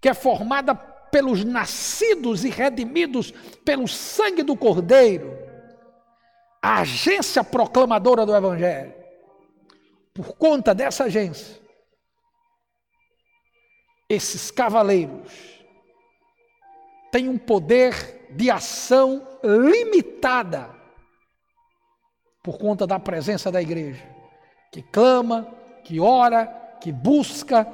que 0.00 0.08
é 0.08 0.14
formada 0.14 0.74
pelos 0.74 1.44
nascidos 1.44 2.44
e 2.44 2.50
redimidos 2.50 3.32
pelo 3.64 3.86
sangue 3.86 4.42
do 4.42 4.56
Cordeiro, 4.56 5.38
a 6.60 6.80
agência 6.80 7.44
proclamadora 7.44 8.24
do 8.24 8.34
Evangelho. 8.34 8.94
Por 10.14 10.36
conta 10.36 10.74
dessa 10.74 11.04
agência, 11.04 11.61
esses 14.14 14.50
cavaleiros 14.50 15.32
têm 17.10 17.30
um 17.30 17.38
poder 17.38 18.26
de 18.30 18.50
ação 18.50 19.26
limitada 19.42 20.70
por 22.42 22.58
conta 22.58 22.86
da 22.86 22.98
presença 22.98 23.50
da 23.50 23.62
igreja, 23.62 24.04
que 24.70 24.82
clama, 24.82 25.48
que 25.82 25.98
ora, 25.98 26.46
que 26.78 26.92
busca, 26.92 27.64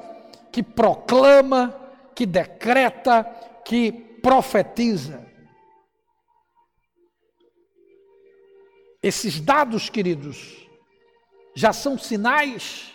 que 0.49 0.63
proclama, 0.63 1.75
que 2.15 2.25
decreta, 2.25 3.23
que 3.65 3.91
profetiza. 3.91 5.27
Esses 9.03 9.41
dados, 9.41 9.89
queridos, 9.89 10.69
já 11.53 11.73
são 11.73 11.97
sinais 11.97 12.93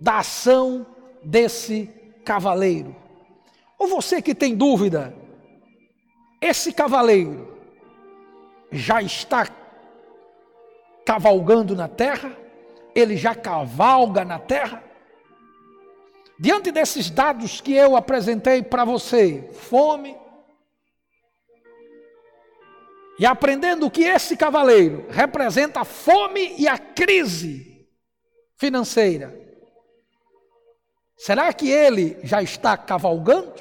da 0.00 0.18
ação 0.18 0.86
desse 1.24 2.03
cavaleiro. 2.24 2.94
Ou 3.78 3.86
você 3.86 4.22
que 4.22 4.34
tem 4.34 4.56
dúvida, 4.56 5.14
esse 6.40 6.72
cavaleiro 6.72 7.58
já 8.70 9.02
está 9.02 9.48
cavalgando 11.04 11.76
na 11.76 11.88
terra, 11.88 12.36
ele 12.94 13.16
já 13.16 13.34
cavalga 13.34 14.24
na 14.24 14.38
terra. 14.38 14.82
Diante 16.38 16.72
desses 16.72 17.10
dados 17.10 17.60
que 17.60 17.72
eu 17.72 17.96
apresentei 17.96 18.62
para 18.62 18.84
você, 18.84 19.48
fome, 19.52 20.16
e 23.18 23.24
aprendendo 23.24 23.90
que 23.90 24.02
esse 24.02 24.36
cavaleiro 24.36 25.06
representa 25.08 25.80
a 25.80 25.84
fome 25.84 26.54
e 26.58 26.66
a 26.66 26.76
crise 26.76 27.86
financeira, 28.56 29.38
será 31.24 31.50
que 31.54 31.70
ele 31.70 32.18
já 32.22 32.42
está 32.42 32.76
cavalgando? 32.76 33.54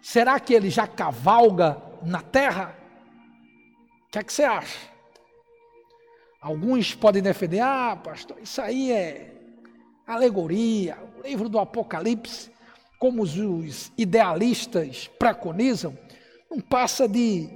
Será 0.00 0.40
que 0.40 0.54
ele 0.54 0.70
já 0.70 0.86
cavalga 0.86 1.76
na 2.02 2.22
terra? 2.22 2.74
O 4.06 4.10
que 4.10 4.18
é 4.18 4.22
que 4.22 4.32
você 4.32 4.44
acha? 4.44 4.78
Alguns 6.40 6.94
podem 6.94 7.22
defender, 7.22 7.60
ah, 7.60 7.94
pastor, 8.02 8.38
isso 8.42 8.62
aí 8.62 8.90
é 8.92 9.34
alegoria, 10.06 10.96
o 11.18 11.26
livro 11.26 11.50
do 11.50 11.58
Apocalipse, 11.58 12.50
como 12.98 13.22
os 13.22 13.92
idealistas 13.98 15.06
preconizam, 15.18 15.98
não 16.50 16.60
passa 16.60 17.06
de 17.06 17.50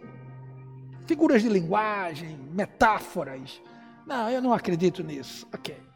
figuras 1.07 1.41
de 1.41 1.49
linguagem, 1.49 2.39
metáforas. 2.53 3.59
Não, 4.07 4.29
eu 4.29 4.43
não 4.43 4.53
acredito 4.53 5.03
nisso. 5.03 5.49
Ok. 5.51 5.88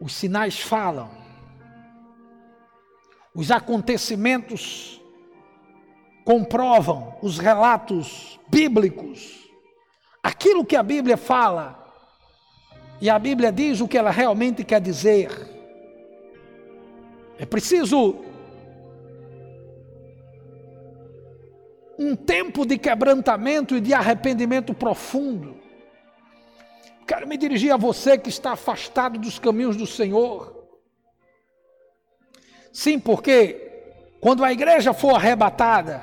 Os 0.00 0.12
sinais 0.12 0.60
falam 0.60 1.10
Os 3.34 3.50
acontecimentos 3.50 5.00
comprovam, 6.24 7.16
os 7.22 7.38
relatos 7.38 8.40
bíblicos, 8.48 9.48
aquilo 10.22 10.64
que 10.64 10.74
a 10.74 10.82
Bíblia 10.82 11.16
fala, 11.16 11.86
e 13.00 13.08
a 13.08 13.18
Bíblia 13.18 13.52
diz 13.52 13.80
o 13.80 13.86
que 13.86 13.96
ela 13.96 14.10
realmente 14.10 14.64
quer 14.64 14.80
dizer. 14.80 15.30
É 17.38 17.44
preciso 17.44 18.24
um 21.98 22.16
tempo 22.16 22.66
de 22.66 22.78
quebrantamento 22.78 23.76
e 23.76 23.80
de 23.80 23.94
arrependimento 23.94 24.74
profundo. 24.74 25.56
Quero 27.06 27.28
me 27.28 27.36
dirigir 27.36 27.72
a 27.72 27.76
você 27.76 28.18
que 28.18 28.28
está 28.28 28.52
afastado 28.52 29.18
dos 29.18 29.38
caminhos 29.38 29.76
do 29.76 29.86
Senhor. 29.86 30.66
Sim, 32.72 32.98
porque 32.98 33.62
quando 34.20 34.44
a 34.44 34.52
igreja 34.52 34.92
for 34.92 35.14
arrebatada, 35.14 36.02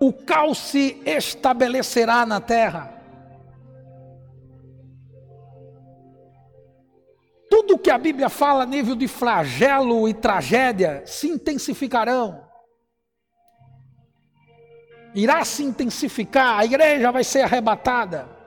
o 0.00 0.12
caos 0.12 0.58
se 0.58 1.02
estabelecerá 1.04 2.24
na 2.24 2.40
terra. 2.40 2.94
Tudo 7.50 7.78
que 7.78 7.90
a 7.90 7.98
Bíblia 7.98 8.28
fala 8.28 8.62
a 8.62 8.66
nível 8.66 8.94
de 8.94 9.08
flagelo 9.08 10.08
e 10.08 10.14
tragédia 10.14 11.02
se 11.04 11.26
intensificarão. 11.26 12.46
Irá 15.14 15.44
se 15.44 15.64
intensificar, 15.64 16.60
a 16.60 16.64
igreja 16.64 17.10
vai 17.10 17.24
ser 17.24 17.42
arrebatada 17.42 18.37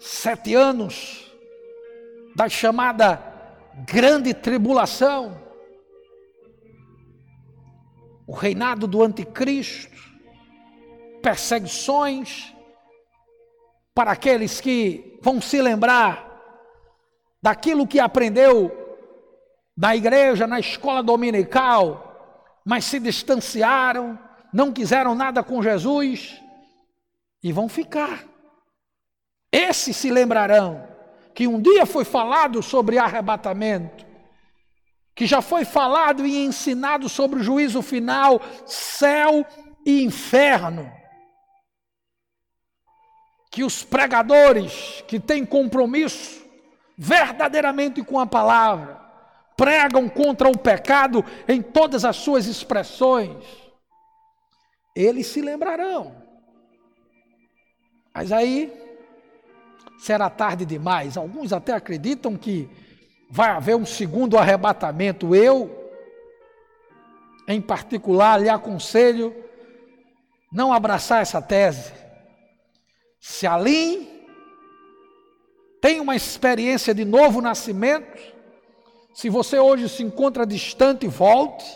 sete 0.00 0.54
anos 0.54 1.30
da 2.34 2.48
chamada 2.48 3.22
grande 3.86 4.32
tribulação, 4.32 5.38
o 8.26 8.32
reinado 8.32 8.86
do 8.86 9.02
anticristo, 9.02 9.94
perseguições 11.22 12.54
para 13.94 14.12
aqueles 14.12 14.58
que 14.58 15.18
vão 15.20 15.40
se 15.40 15.60
lembrar 15.60 16.26
daquilo 17.42 17.86
que 17.86 18.00
aprendeu 18.00 18.74
na 19.76 19.94
igreja, 19.94 20.46
na 20.46 20.58
escola 20.58 21.02
dominical, 21.02 22.56
mas 22.64 22.86
se 22.86 22.98
distanciaram, 22.98 24.18
não 24.52 24.72
quiseram 24.72 25.14
nada 25.14 25.42
com 25.42 25.62
Jesus 25.62 26.40
e 27.42 27.52
vão 27.52 27.68
ficar. 27.68 28.29
Esses 29.52 29.96
se 29.96 30.10
lembrarão 30.10 30.88
que 31.34 31.46
um 31.46 31.60
dia 31.60 31.86
foi 31.86 32.04
falado 32.04 32.62
sobre 32.62 32.98
arrebatamento, 32.98 34.06
que 35.14 35.26
já 35.26 35.42
foi 35.42 35.64
falado 35.64 36.26
e 36.26 36.44
ensinado 36.44 37.08
sobre 37.08 37.40
o 37.40 37.42
juízo 37.42 37.82
final, 37.82 38.40
céu 38.66 39.44
e 39.84 40.02
inferno. 40.02 40.90
Que 43.50 43.64
os 43.64 43.82
pregadores 43.82 45.02
que 45.08 45.18
têm 45.18 45.44
compromisso 45.44 46.40
verdadeiramente 47.02 48.02
com 48.02 48.20
a 48.20 48.26
palavra, 48.26 49.00
pregam 49.56 50.06
contra 50.06 50.50
o 50.50 50.58
pecado 50.58 51.24
em 51.48 51.62
todas 51.62 52.04
as 52.04 52.16
suas 52.16 52.44
expressões, 52.46 53.42
eles 54.94 55.26
se 55.28 55.40
lembrarão. 55.40 56.14
Mas 58.12 58.30
aí 58.32 58.70
será 60.00 60.30
tarde 60.30 60.64
demais. 60.64 61.16
Alguns 61.16 61.52
até 61.52 61.74
acreditam 61.74 62.36
que 62.36 62.68
vai 63.30 63.50
haver 63.50 63.76
um 63.76 63.84
segundo 63.84 64.38
arrebatamento. 64.38 65.34
Eu, 65.34 65.70
em 67.46 67.60
particular, 67.60 68.40
lhe 68.40 68.48
aconselho 68.48 69.34
não 70.50 70.72
abraçar 70.72 71.20
essa 71.20 71.40
tese. 71.40 71.92
Se 73.20 73.46
ali 73.46 74.08
tem 75.82 76.00
uma 76.00 76.16
experiência 76.16 76.94
de 76.94 77.04
novo 77.04 77.42
nascimento, 77.42 78.20
se 79.12 79.28
você 79.28 79.58
hoje 79.58 79.88
se 79.88 80.02
encontra 80.02 80.46
distante, 80.46 81.06
volte. 81.06 81.66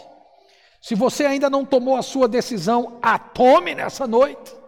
Se 0.80 0.94
você 0.94 1.26
ainda 1.26 1.50
não 1.50 1.64
tomou 1.64 1.96
a 1.96 2.02
sua 2.02 2.26
decisão, 2.26 2.98
a 3.02 3.18
tome 3.18 3.74
nessa 3.74 4.06
noite 4.06 4.63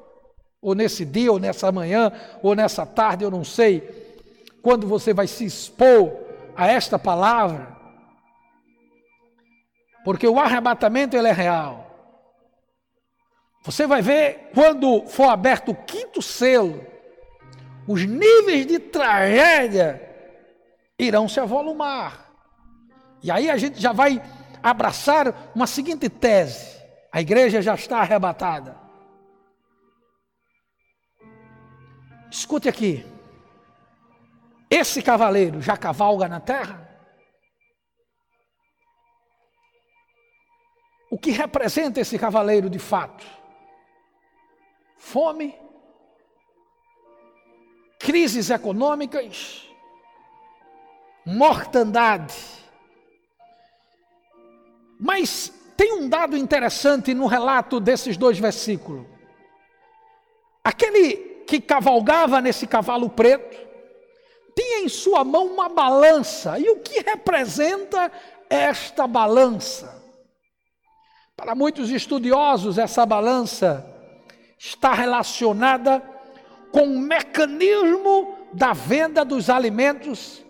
ou 0.66 0.74
nesse 0.74 1.04
dia, 1.04 1.30
ou 1.30 1.38
nessa 1.38 1.70
manhã, 1.70 2.10
ou 2.42 2.52
nessa 2.56 2.84
tarde, 2.84 3.22
eu 3.22 3.30
não 3.30 3.44
sei, 3.44 4.18
quando 4.60 4.84
você 4.84 5.14
vai 5.14 5.28
se 5.28 5.44
expor 5.44 6.12
a 6.56 6.66
esta 6.66 6.98
palavra, 6.98 7.68
porque 10.04 10.26
o 10.26 10.40
arrebatamento 10.40 11.16
ele 11.16 11.28
é 11.28 11.32
real. 11.32 11.86
Você 13.62 13.86
vai 13.86 14.02
ver 14.02 14.50
quando 14.52 15.06
for 15.06 15.28
aberto 15.28 15.70
o 15.70 15.74
quinto 15.76 16.20
selo, 16.20 16.84
os 17.86 18.04
níveis 18.04 18.66
de 18.66 18.80
tragédia 18.80 20.02
irão 20.98 21.28
se 21.28 21.38
avolumar. 21.38 22.28
E 23.22 23.30
aí 23.30 23.48
a 23.48 23.56
gente 23.56 23.80
já 23.80 23.92
vai 23.92 24.20
abraçar 24.60 25.32
uma 25.54 25.68
seguinte 25.68 26.08
tese: 26.08 26.76
a 27.12 27.20
igreja 27.20 27.62
já 27.62 27.76
está 27.76 27.98
arrebatada. 27.98 28.85
Escute 32.30 32.68
aqui. 32.68 33.04
Esse 34.70 35.02
cavaleiro 35.02 35.60
já 35.62 35.76
cavalga 35.76 36.28
na 36.28 36.40
terra? 36.40 36.86
O 41.10 41.18
que 41.18 41.30
representa 41.30 42.00
esse 42.00 42.18
cavaleiro 42.18 42.68
de 42.68 42.78
fato? 42.78 43.24
Fome, 44.96 45.56
crises 47.98 48.50
econômicas, 48.50 49.68
mortandade. 51.24 52.34
Mas 54.98 55.52
tem 55.76 55.92
um 55.92 56.08
dado 56.08 56.36
interessante 56.36 57.14
no 57.14 57.26
relato 57.26 57.78
desses 57.78 58.16
dois 58.16 58.38
versículos. 58.38 59.06
Aquele 60.64 61.35
que 61.46 61.60
cavalgava 61.60 62.40
nesse 62.40 62.66
cavalo 62.66 63.08
preto 63.08 63.66
tinha 64.54 64.80
em 64.80 64.88
sua 64.88 65.22
mão 65.22 65.46
uma 65.46 65.68
balança. 65.68 66.58
E 66.58 66.68
o 66.70 66.80
que 66.80 67.00
representa 67.00 68.10
esta 68.48 69.06
balança? 69.06 70.02
Para 71.36 71.54
muitos 71.54 71.90
estudiosos, 71.90 72.78
essa 72.78 73.04
balança 73.04 73.86
está 74.58 74.94
relacionada 74.94 76.02
com 76.72 76.84
o 76.84 76.98
mecanismo 76.98 78.36
da 78.52 78.72
venda 78.72 79.24
dos 79.24 79.50
alimentos 79.50 80.42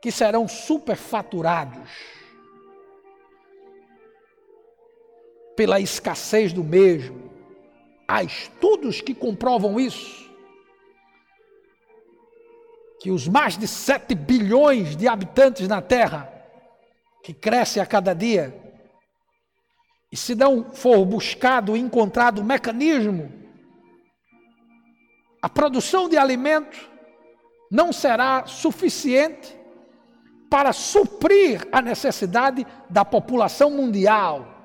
que 0.00 0.12
serão 0.12 0.46
superfaturados 0.46 1.90
pela 5.56 5.80
escassez 5.80 6.52
do 6.52 6.62
mesmo 6.62 7.35
Há 8.08 8.22
estudos 8.22 9.00
que 9.00 9.14
comprovam 9.14 9.80
isso. 9.80 10.26
Que 13.00 13.10
os 13.10 13.26
mais 13.26 13.58
de 13.58 13.66
7 13.66 14.14
bilhões 14.14 14.96
de 14.96 15.08
habitantes 15.08 15.68
na 15.68 15.82
Terra, 15.82 16.32
que 17.22 17.34
crescem 17.34 17.82
a 17.82 17.86
cada 17.86 18.14
dia, 18.14 18.66
e 20.10 20.16
se 20.16 20.34
não 20.34 20.64
for 20.64 21.04
buscado 21.04 21.76
e 21.76 21.80
encontrado 21.80 22.40
um 22.40 22.44
mecanismo, 22.44 23.32
a 25.42 25.48
produção 25.48 26.08
de 26.08 26.16
alimento 26.16 26.88
não 27.70 27.92
será 27.92 28.46
suficiente 28.46 29.54
para 30.48 30.72
suprir 30.72 31.66
a 31.72 31.82
necessidade 31.82 32.66
da 32.88 33.04
população 33.04 33.70
mundial. 33.70 34.55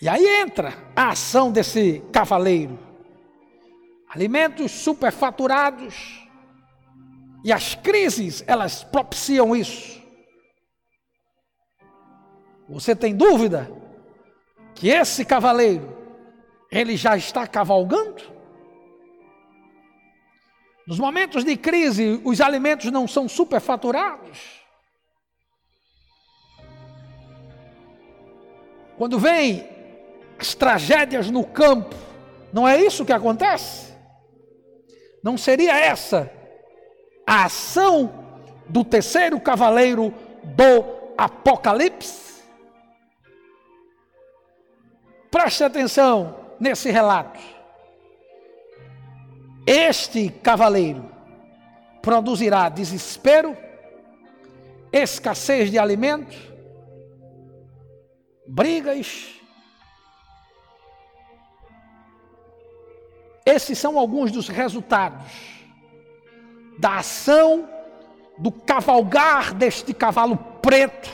E 0.00 0.08
aí 0.08 0.26
entra 0.40 0.74
a 0.94 1.10
ação 1.10 1.52
desse 1.52 2.02
cavaleiro. 2.12 2.78
Alimentos 4.08 4.72
superfaturados. 4.72 6.22
E 7.44 7.52
as 7.52 7.74
crises, 7.74 8.42
elas 8.46 8.82
propiciam 8.82 9.54
isso. 9.54 10.02
Você 12.68 12.96
tem 12.96 13.14
dúvida 13.14 13.70
que 14.74 14.88
esse 14.88 15.24
cavaleiro, 15.24 15.96
ele 16.70 16.96
já 16.96 17.16
está 17.16 17.46
cavalgando? 17.46 18.22
Nos 20.86 20.98
momentos 20.98 21.44
de 21.44 21.56
crise, 21.56 22.20
os 22.24 22.40
alimentos 22.40 22.90
não 22.90 23.06
são 23.06 23.28
superfaturados. 23.28 24.62
Quando 28.96 29.18
vem 29.18 29.73
as 30.44 30.54
tragédias 30.54 31.30
no 31.30 31.42
campo. 31.42 31.96
Não 32.52 32.68
é 32.68 32.78
isso 32.78 33.06
que 33.06 33.12
acontece? 33.12 33.94
Não 35.22 35.38
seria 35.38 35.74
essa 35.74 36.30
a 37.26 37.46
ação 37.46 38.12
do 38.68 38.84
terceiro 38.84 39.40
cavaleiro 39.40 40.12
do 40.42 40.84
Apocalipse? 41.16 42.42
Preste 45.30 45.64
atenção 45.64 46.38
nesse 46.60 46.90
relato. 46.90 47.40
Este 49.66 50.28
cavaleiro 50.28 51.10
produzirá 52.02 52.68
desespero, 52.68 53.56
escassez 54.92 55.70
de 55.70 55.78
alimento, 55.78 56.36
brigas. 58.46 59.42
Esses 63.44 63.78
são 63.78 63.98
alguns 63.98 64.30
dos 64.32 64.48
resultados 64.48 65.30
da 66.78 66.98
ação 66.98 67.68
do 68.38 68.50
cavalgar 68.50 69.54
deste 69.54 69.92
cavalo 69.94 70.36
preto, 70.60 71.10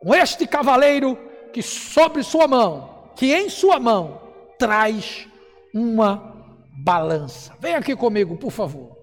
com 0.00 0.14
este 0.14 0.46
cavaleiro 0.46 1.16
que 1.52 1.62
sobre 1.62 2.22
sua 2.22 2.46
mão, 2.46 3.10
que 3.16 3.32
em 3.32 3.48
sua 3.48 3.78
mão 3.78 4.20
traz 4.58 5.26
uma 5.72 6.34
balança. 6.84 7.54
Vem 7.58 7.74
aqui 7.74 7.96
comigo, 7.96 8.36
por 8.36 8.50
favor. 8.50 8.96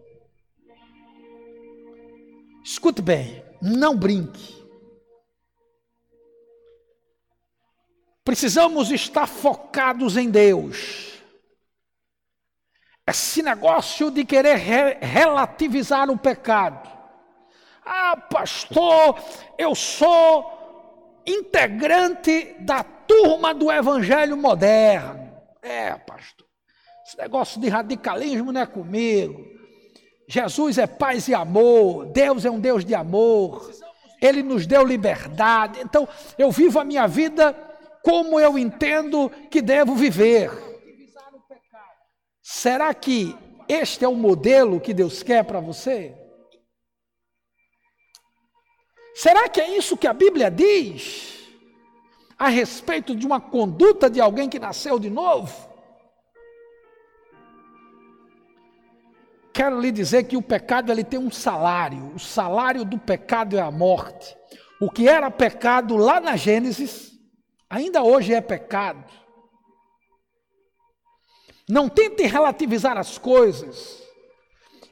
Escute 2.63 3.02
bem, 3.02 3.44
não 3.62 3.98
brinque. 3.98 4.62
Precisamos 8.24 8.89
estar 8.92 9.28
focados 9.28 10.16
em 10.16 10.30
Deus. 10.30 11.12
Esse 13.06 13.44
negócio 13.44 14.10
de 14.10 14.24
querer 14.24 14.56
re 14.56 14.98
relativizar 15.02 16.10
o 16.10 16.18
pecado. 16.18 16.89
Ah, 17.86 18.16
pastor, 18.16 19.22
eu 19.58 19.76
sou 19.76 21.22
integrante 21.28 22.56
da 22.60 22.82
turma 22.84 23.54
do 23.54 23.70
evangelho 23.70 24.38
moderno. 24.38 25.32
É, 25.62 25.92
pastor. 25.96 26.48
Esse 27.06 27.18
negócio 27.18 27.60
de 27.60 27.68
radicalismo 27.68 28.54
não 28.54 28.62
é 28.62 28.66
comigo. 28.66 29.46
Jesus 30.28 30.78
é 30.78 30.88
paz 30.88 31.28
e 31.28 31.34
amor, 31.34 32.06
Deus 32.06 32.46
é 32.46 32.50
um 32.50 32.60
Deus 32.60 32.86
de 32.86 32.96
amor, 32.96 33.70
Ele 34.22 34.42
nos 34.42 34.66
deu 34.66 34.86
liberdade. 34.86 35.82
Então, 35.82 36.08
eu 36.38 36.50
vivo 36.50 36.80
a 36.80 36.86
minha 36.86 37.06
vida 37.06 37.54
como 38.02 38.39
eu 38.39 38.58
entendo 38.58 39.30
que 39.50 39.62
devo 39.62 39.94
viver. 39.94 40.73
Será 42.54 42.94
que 42.94 43.36
este 43.68 44.06
é 44.06 44.08
o 44.08 44.13
modelo 44.13 44.80
que 44.80 44.94
Deus 44.94 45.24
quer 45.24 45.44
para 45.44 45.60
você? 45.60 46.16
Será 49.16 49.50
que 49.50 49.60
é 49.60 49.76
isso 49.76 49.98
que 49.98 50.06
a 50.06 50.13
Bíblia 50.13 50.52
diz 50.52 51.50
a 52.38 52.50
respeito 52.50 53.16
de 53.16 53.26
uma 53.26 53.42
conduta 53.42 54.08
de 54.08 54.22
alguém 54.22 54.48
que 54.48 54.60
nasceu 54.60 55.00
de 55.00 55.10
novo? 55.10 55.52
quero 59.52 59.80
lhe 59.80 59.92
dizer 59.92 60.24
que 60.24 60.38
o 60.38 60.42
pecado 60.42 60.92
ele 60.92 61.04
tem 61.04 61.20
um 61.20 61.32
salário. 61.32 62.13
O 62.13 62.20
salário 62.20 62.86
do 62.86 63.00
pecado 63.00 63.58
é 63.58 63.62
a 63.62 63.72
morte. 63.72 64.36
O 64.80 64.92
que 64.92 65.08
era 65.08 65.32
pecado 65.32 65.96
lá 65.96 66.20
na 66.20 66.36
Gênesis, 66.36 67.13
ainda 67.68 68.04
hoje 68.04 68.32
é 68.32 68.42
pecado. 68.42 69.23
Não 71.69 71.88
tente 71.89 72.23
relativizar 72.23 72.97
as 72.97 73.17
coisas. 73.17 74.02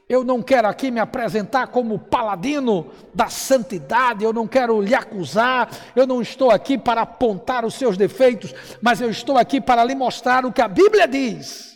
Eu 0.08 0.24
não 0.24 0.42
quero 0.42 0.68
aqui 0.68 0.90
me 0.90 1.00
apresentar 1.00 1.68
como 1.68 1.98
paladino 1.98 2.90
da 3.14 3.28
santidade, 3.28 4.24
eu 4.24 4.32
não 4.32 4.46
quero 4.46 4.80
lhe 4.80 4.94
acusar, 4.94 5.70
eu 5.96 6.06
não 6.06 6.20
estou 6.20 6.50
aqui 6.50 6.76
para 6.76 7.02
apontar 7.02 7.64
os 7.64 7.74
seus 7.74 7.96
defeitos, 7.96 8.54
mas 8.82 9.00
eu 9.00 9.08
estou 9.08 9.38
aqui 9.38 9.60
para 9.60 9.84
lhe 9.84 9.94
mostrar 9.94 10.44
o 10.44 10.52
que 10.52 10.60
a 10.60 10.68
Bíblia 10.68 11.08
diz 11.08 11.72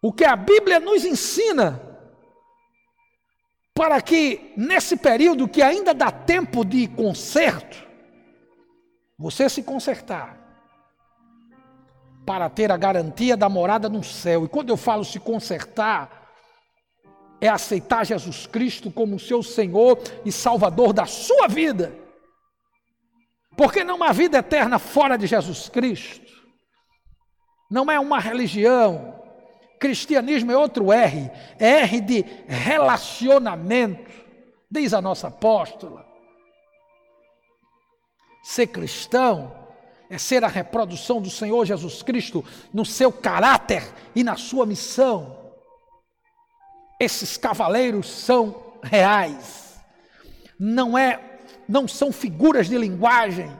o 0.00 0.12
que 0.12 0.24
a 0.24 0.36
Bíblia 0.36 0.78
nos 0.78 1.04
ensina 1.04 1.82
para 3.74 4.00
que 4.00 4.52
nesse 4.56 4.96
período 4.96 5.48
que 5.48 5.62
ainda 5.62 5.94
dá 5.94 6.10
tempo 6.10 6.64
de 6.64 6.88
conserto, 6.88 7.86
você 9.16 9.48
se 9.48 9.62
consertar 9.62 10.47
para 12.28 12.50
ter 12.50 12.70
a 12.70 12.76
garantia 12.76 13.38
da 13.38 13.48
morada 13.48 13.88
no 13.88 14.04
céu. 14.04 14.44
E 14.44 14.48
quando 14.48 14.68
eu 14.68 14.76
falo 14.76 15.02
se 15.02 15.18
consertar, 15.18 16.28
é 17.40 17.48
aceitar 17.48 18.04
Jesus 18.04 18.46
Cristo 18.46 18.90
como 18.90 19.18
seu 19.18 19.42
Senhor 19.42 19.98
e 20.26 20.30
Salvador 20.30 20.92
da 20.92 21.06
sua 21.06 21.48
vida. 21.48 21.90
Porque 23.56 23.82
não 23.82 24.02
há 24.02 24.12
vida 24.12 24.36
eterna 24.36 24.78
fora 24.78 25.16
de 25.16 25.26
Jesus 25.26 25.70
Cristo. 25.70 26.30
Não 27.70 27.90
é 27.90 27.98
uma 27.98 28.20
religião, 28.20 29.18
Cristianismo 29.80 30.52
é 30.52 30.56
outro 30.56 30.92
R, 30.92 31.30
é 31.58 31.80
R 31.80 32.00
de 32.02 32.26
relacionamento, 32.46 34.10
diz 34.70 34.92
a 34.92 35.00
nossa 35.00 35.28
apóstola. 35.28 36.04
Ser 38.42 38.66
cristão 38.66 39.67
é 40.10 40.16
ser 40.16 40.44
a 40.44 40.48
reprodução 40.48 41.20
do 41.20 41.30
Senhor 41.30 41.64
Jesus 41.64 42.02
Cristo 42.02 42.44
no 42.72 42.84
seu 42.84 43.12
caráter 43.12 43.82
e 44.14 44.24
na 44.24 44.36
sua 44.36 44.64
missão. 44.64 45.36
Esses 46.98 47.36
cavaleiros 47.36 48.08
são 48.08 48.74
reais. 48.82 49.78
Não 50.58 50.96
é 50.96 51.28
não 51.68 51.86
são 51.86 52.10
figuras 52.10 52.66
de 52.66 52.78
linguagem, 52.78 53.54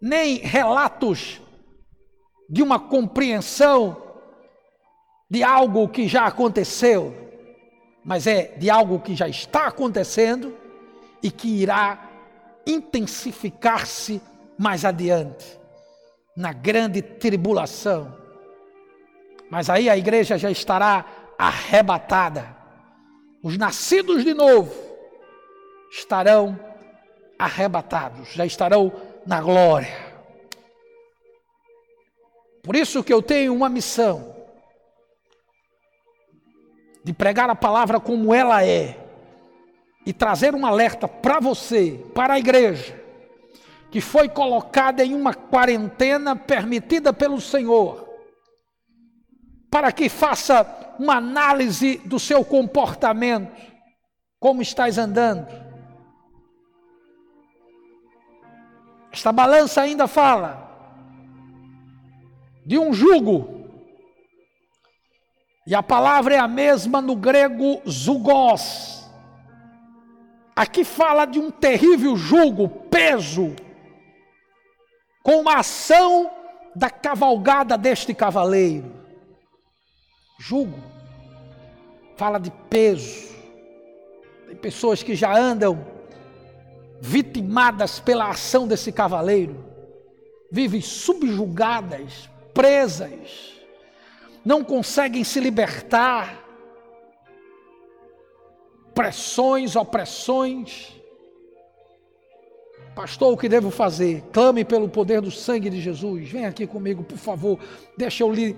nem 0.00 0.38
relatos 0.38 1.40
de 2.50 2.62
uma 2.62 2.80
compreensão 2.80 4.02
de 5.30 5.42
algo 5.42 5.88
que 5.88 6.08
já 6.08 6.26
aconteceu, 6.26 7.14
mas 8.04 8.26
é 8.26 8.56
de 8.56 8.68
algo 8.68 8.98
que 9.00 9.14
já 9.14 9.28
está 9.28 9.68
acontecendo 9.68 10.56
e 11.22 11.30
que 11.30 11.48
irá 11.48 12.10
intensificar-se 12.66 14.20
mais 14.58 14.84
adiante, 14.84 15.58
na 16.36 16.52
grande 16.52 17.02
tribulação. 17.02 18.16
Mas 19.50 19.70
aí 19.70 19.88
a 19.88 19.96
igreja 19.96 20.38
já 20.38 20.50
estará 20.50 21.04
arrebatada. 21.38 22.56
Os 23.42 23.56
nascidos 23.56 24.24
de 24.24 24.34
novo 24.34 24.74
estarão 25.90 26.58
arrebatados, 27.38 28.32
já 28.32 28.44
estarão 28.44 28.92
na 29.26 29.40
glória. 29.40 30.06
Por 32.62 32.74
isso 32.74 33.04
que 33.04 33.12
eu 33.12 33.22
tenho 33.22 33.54
uma 33.54 33.68
missão 33.68 34.34
de 37.04 37.12
pregar 37.12 37.48
a 37.48 37.54
palavra 37.54 38.00
como 38.00 38.34
ela 38.34 38.64
é 38.64 38.98
e 40.04 40.12
trazer 40.12 40.54
um 40.54 40.66
alerta 40.66 41.06
para 41.06 41.38
você, 41.38 42.04
para 42.12 42.34
a 42.34 42.38
igreja, 42.38 43.00
que 43.90 44.00
foi 44.00 44.28
colocada 44.28 45.04
em 45.04 45.14
uma 45.14 45.34
quarentena 45.34 46.34
permitida 46.34 47.12
pelo 47.12 47.40
Senhor, 47.40 48.08
para 49.70 49.92
que 49.92 50.08
faça 50.08 50.94
uma 50.98 51.16
análise 51.16 51.98
do 51.98 52.18
seu 52.18 52.44
comportamento, 52.44 53.50
como 54.40 54.62
estás 54.62 54.98
andando. 54.98 55.46
Esta 59.12 59.32
balança 59.32 59.80
ainda 59.80 60.06
fala 60.06 60.66
de 62.66 62.78
um 62.78 62.92
jugo 62.92 63.56
e 65.66 65.74
a 65.74 65.82
palavra 65.82 66.34
é 66.34 66.38
a 66.38 66.46
mesma 66.46 67.00
no 67.00 67.16
grego 67.16 67.80
zugos. 67.88 69.10
Aqui 70.54 70.84
fala 70.84 71.24
de 71.24 71.38
um 71.38 71.50
terrível 71.50 72.16
jugo, 72.16 72.68
peso, 72.68 73.54
com 75.26 75.40
uma 75.40 75.56
ação 75.56 76.30
da 76.72 76.88
cavalgada 76.88 77.76
deste 77.76 78.14
cavaleiro. 78.14 78.94
Jugo 80.38 80.78
fala 82.16 82.38
de 82.38 82.52
peso. 82.70 83.34
Tem 84.46 84.54
pessoas 84.54 85.02
que 85.02 85.16
já 85.16 85.36
andam 85.36 85.84
vitimadas 87.00 87.98
pela 87.98 88.30
ação 88.30 88.68
desse 88.68 88.92
cavaleiro, 88.92 89.64
vivem 90.52 90.80
subjugadas, 90.80 92.30
presas 92.54 93.56
não 94.44 94.62
conseguem 94.62 95.24
se 95.24 95.40
libertar. 95.40 96.40
Pressões, 98.94 99.74
opressões. 99.74 100.94
Pastor, 102.96 103.30
o 103.30 103.36
que 103.36 103.46
devo 103.46 103.70
fazer? 103.70 104.24
Clame 104.32 104.64
pelo 104.64 104.88
poder 104.88 105.20
do 105.20 105.30
sangue 105.30 105.68
de 105.68 105.82
Jesus. 105.82 106.30
Vem 106.30 106.46
aqui 106.46 106.66
comigo, 106.66 107.04
por 107.04 107.18
favor. 107.18 107.60
Deixa 107.94 108.24
eu 108.24 108.32
lhe, 108.32 108.56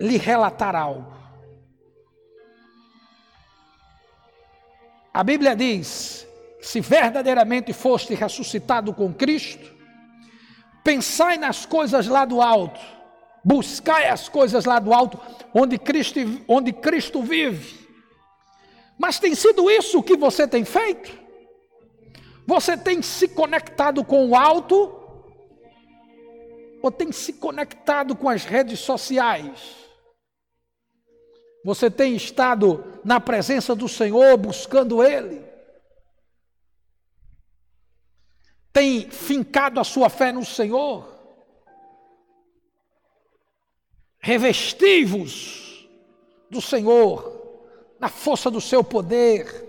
lhe 0.00 0.16
relatar 0.16 0.74
algo. 0.74 1.12
A 5.12 5.22
Bíblia 5.22 5.54
diz: 5.54 6.26
se 6.58 6.80
verdadeiramente 6.80 7.74
foste 7.74 8.14
ressuscitado 8.14 8.94
com 8.94 9.12
Cristo, 9.12 9.70
pensai 10.82 11.36
nas 11.36 11.66
coisas 11.66 12.06
lá 12.06 12.24
do 12.24 12.40
alto, 12.40 12.80
buscai 13.44 14.08
as 14.08 14.26
coisas 14.26 14.64
lá 14.64 14.78
do 14.78 14.94
alto, 14.94 15.20
onde 15.52 15.76
Cristo, 15.76 16.18
onde 16.48 16.72
Cristo 16.72 17.20
vive. 17.20 17.86
Mas 18.96 19.18
tem 19.18 19.34
sido 19.34 19.70
isso 19.70 20.02
que 20.02 20.16
você 20.16 20.48
tem 20.48 20.64
feito? 20.64 21.17
Você 22.48 22.78
tem 22.78 23.02
se 23.02 23.28
conectado 23.28 24.02
com 24.02 24.30
o 24.30 24.34
alto 24.34 24.90
ou 26.82 26.90
tem 26.90 27.12
se 27.12 27.34
conectado 27.34 28.16
com 28.16 28.26
as 28.26 28.46
redes 28.46 28.80
sociais? 28.80 29.76
Você 31.62 31.90
tem 31.90 32.16
estado 32.16 33.02
na 33.04 33.20
presença 33.20 33.74
do 33.74 33.86
Senhor 33.86 34.34
buscando 34.38 35.04
Ele? 35.04 35.44
Tem 38.72 39.10
fincado 39.10 39.78
a 39.78 39.84
sua 39.84 40.08
fé 40.08 40.32
no 40.32 40.42
Senhor? 40.42 41.06
Revestivos 44.20 45.86
do 46.48 46.62
Senhor, 46.62 47.68
na 48.00 48.08
força 48.08 48.50
do 48.50 48.58
seu 48.58 48.82
poder. 48.82 49.67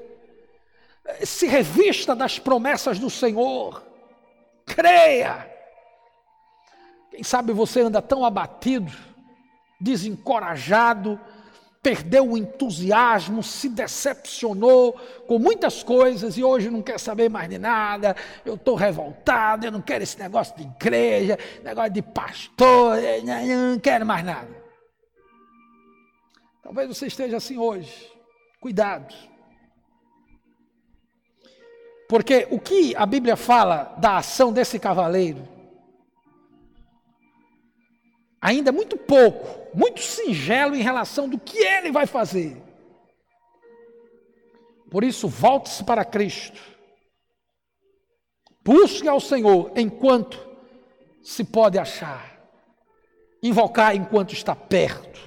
Se 1.24 1.48
revista 1.48 2.16
das 2.16 2.40
promessas 2.40 3.00
do 3.00 3.10
Senhor. 3.10 3.84
Creia. 4.66 5.50
Quem 7.12 7.24
sabe 7.24 7.52
você 7.52 7.82
anda 7.82 8.02
tão 8.02 8.24
abatido, 8.24 8.92
desencorajado, 9.82 11.20
perdeu 11.82 12.32
o 12.32 12.38
entusiasmo, 12.38 13.42
se 13.42 13.70
decepcionou 13.70 14.94
com 15.28 15.40
muitas 15.40 15.82
coisas 15.82 16.38
e 16.38 16.44
hoje 16.44 16.70
não 16.70 16.82
quer 16.82 17.00
saber 17.00 17.30
mais 17.30 17.50
de 17.50 17.58
nada. 17.58 18.16
Eu 18.46 18.56
estou 18.56 18.76
revoltado, 18.76 19.66
eu 19.66 19.72
não 19.72 19.82
quero 19.82 20.04
esse 20.04 20.20
negócio 20.20 20.56
de 20.56 20.64
igreja, 20.64 21.38
negócio 21.64 21.92
de 21.92 22.02
pastor, 22.02 23.00
eu 23.00 23.24
não 23.72 23.80
quero 23.80 24.06
mais 24.06 24.24
nada. 24.24 24.60
Talvez 26.62 26.88
você 26.88 27.08
esteja 27.08 27.38
assim 27.38 27.58
hoje. 27.58 28.12
Cuidado. 28.60 29.16
Porque 32.10 32.48
o 32.50 32.60
que 32.60 32.95
a 32.95 33.06
Bíblia 33.06 33.38
fala 33.38 33.95
da 34.00 34.17
ação 34.17 34.52
desse 34.52 34.80
cavaleiro 34.80 35.48
ainda 38.41 38.69
é 38.69 38.72
muito 38.72 38.98
pouco, 38.98 39.78
muito 39.78 40.02
singelo 40.02 40.76
em 40.76 40.82
relação 40.82 41.30
do 41.30 41.38
que 41.38 41.60
ele 41.60 41.91
vai 41.91 42.08
fazer. 42.08 42.60
Por 44.89 45.04
isso, 45.04 45.28
volte-se 45.28 45.84
para 45.84 46.04
Cristo. 46.04 46.60
Busque 48.65 49.08
ao 49.08 49.19
Senhor 49.19 49.72
enquanto 49.76 50.43
se 51.22 51.43
pode 51.43 51.78
achar. 51.78 52.39
Invocar 53.43 53.95
enquanto 53.95 54.34
está 54.34 54.56
perto. 54.56 55.19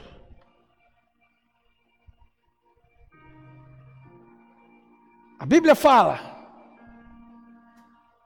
A 5.39 5.47
Bíblia 5.47 5.77
fala 5.77 6.32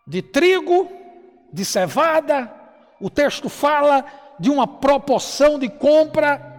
de 0.06 0.22
trigo, 0.22 0.88
de 1.52 1.64
cevada, 1.64 2.52
o 3.00 3.10
texto 3.10 3.48
fala 3.48 4.04
de 4.38 4.50
uma 4.50 4.66
proporção 4.66 5.58
de 5.58 5.68
compra. 5.68 6.54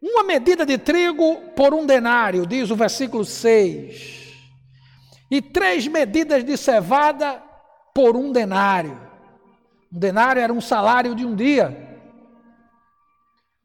Uma 0.00 0.22
medida 0.22 0.64
de 0.64 0.78
trigo 0.78 1.36
por 1.56 1.74
um 1.74 1.84
denário, 1.84 2.46
diz 2.46 2.70
o 2.70 2.76
versículo 2.76 3.24
6. 3.24 4.20
E 5.30 5.42
três 5.42 5.86
medidas 5.86 6.44
de 6.44 6.56
cevada 6.56 7.42
por 7.94 8.16
um 8.16 8.32
denário. 8.32 9.00
Um 9.92 9.98
denário 9.98 10.40
era 10.40 10.52
um 10.52 10.60
salário 10.60 11.14
de 11.14 11.24
um 11.24 11.34
dia. 11.34 11.98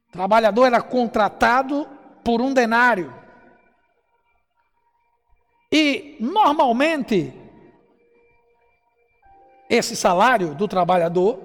O 0.09 0.11
trabalhador 0.11 0.65
era 0.65 0.81
contratado 0.81 1.87
por 2.23 2.41
um 2.41 2.53
denário. 2.53 3.13
E 5.77 6.15
normalmente 6.21 7.33
esse 9.69 9.93
salário 9.93 10.55
do 10.55 10.69
trabalhador 10.69 11.37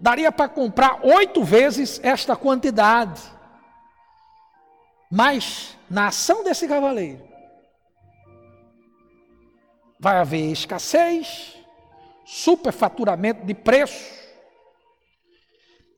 daria 0.00 0.32
para 0.32 0.48
comprar 0.48 0.98
oito 1.04 1.44
vezes 1.44 2.00
esta 2.02 2.34
quantidade. 2.34 3.22
Mas 5.08 5.78
na 5.88 6.08
ação 6.08 6.42
desse 6.42 6.66
cavaleiro 6.66 7.22
vai 10.00 10.16
haver 10.16 10.50
escassez, 10.50 11.56
superfaturamento 12.24 13.46
de 13.46 13.54
preço. 13.54 14.18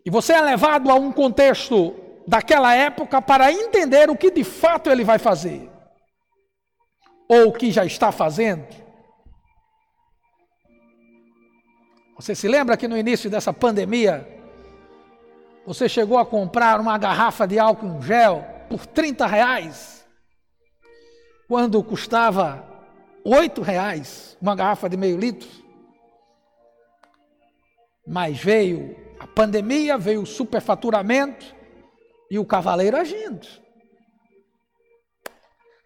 E 0.04 0.10
você 0.10 0.34
é 0.34 0.42
levado 0.42 0.90
a 0.90 0.94
um 0.94 1.10
contexto 1.10 1.94
daquela 2.26 2.74
época 2.74 3.22
para 3.22 3.50
entender 3.50 4.10
o 4.10 4.16
que 4.16 4.30
de 4.30 4.44
fato 4.44 4.90
ele 4.90 5.04
vai 5.04 5.18
fazer, 5.18 5.71
ou 7.32 7.48
o 7.48 7.52
que 7.52 7.72
já 7.72 7.82
está 7.82 8.12
fazendo. 8.12 8.66
Você 12.14 12.34
se 12.34 12.46
lembra 12.46 12.76
que 12.76 12.86
no 12.86 12.96
início 12.96 13.30
dessa 13.30 13.54
pandemia, 13.54 14.28
você 15.64 15.88
chegou 15.88 16.18
a 16.18 16.26
comprar 16.26 16.78
uma 16.78 16.98
garrafa 16.98 17.46
de 17.46 17.58
álcool 17.58 17.86
em 17.86 18.02
gel 18.02 18.44
por 18.68 18.84
30 18.84 19.26
reais, 19.26 20.06
quando 21.48 21.82
custava 21.82 22.62
8 23.24 23.62
reais 23.62 24.36
uma 24.38 24.54
garrafa 24.54 24.90
de 24.90 24.98
meio 24.98 25.16
litro? 25.16 25.48
Mas 28.06 28.36
veio 28.36 28.94
a 29.18 29.26
pandemia, 29.26 29.96
veio 29.96 30.20
o 30.20 30.26
superfaturamento 30.26 31.46
e 32.30 32.38
o 32.38 32.44
cavaleiro 32.44 32.98
agindo. 32.98 33.61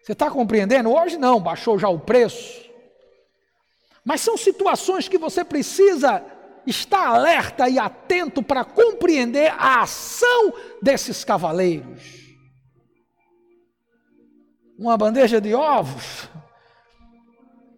Você 0.07 0.13
está 0.13 0.31
compreendendo? 0.31 0.89
Hoje 0.89 1.17
não, 1.17 1.37
baixou 1.37 1.77
já 1.77 1.89
o 1.89 1.99
preço. 1.99 2.61
Mas 4.05 4.21
são 4.21 4.37
situações 4.37 5.09
que 5.09 5.17
você 5.17 5.43
precisa 5.43 6.23
estar 6.65 7.07
alerta 7.07 7.67
e 7.67 7.77
atento 7.77 8.41
para 8.41 8.63
compreender 8.63 9.51
a 9.57 9.81
ação 9.81 10.53
desses 10.81 11.25
cavaleiros. 11.25 12.03
Uma 14.79 14.95
bandeja 14.95 15.41
de 15.41 15.53
ovos, 15.53 16.29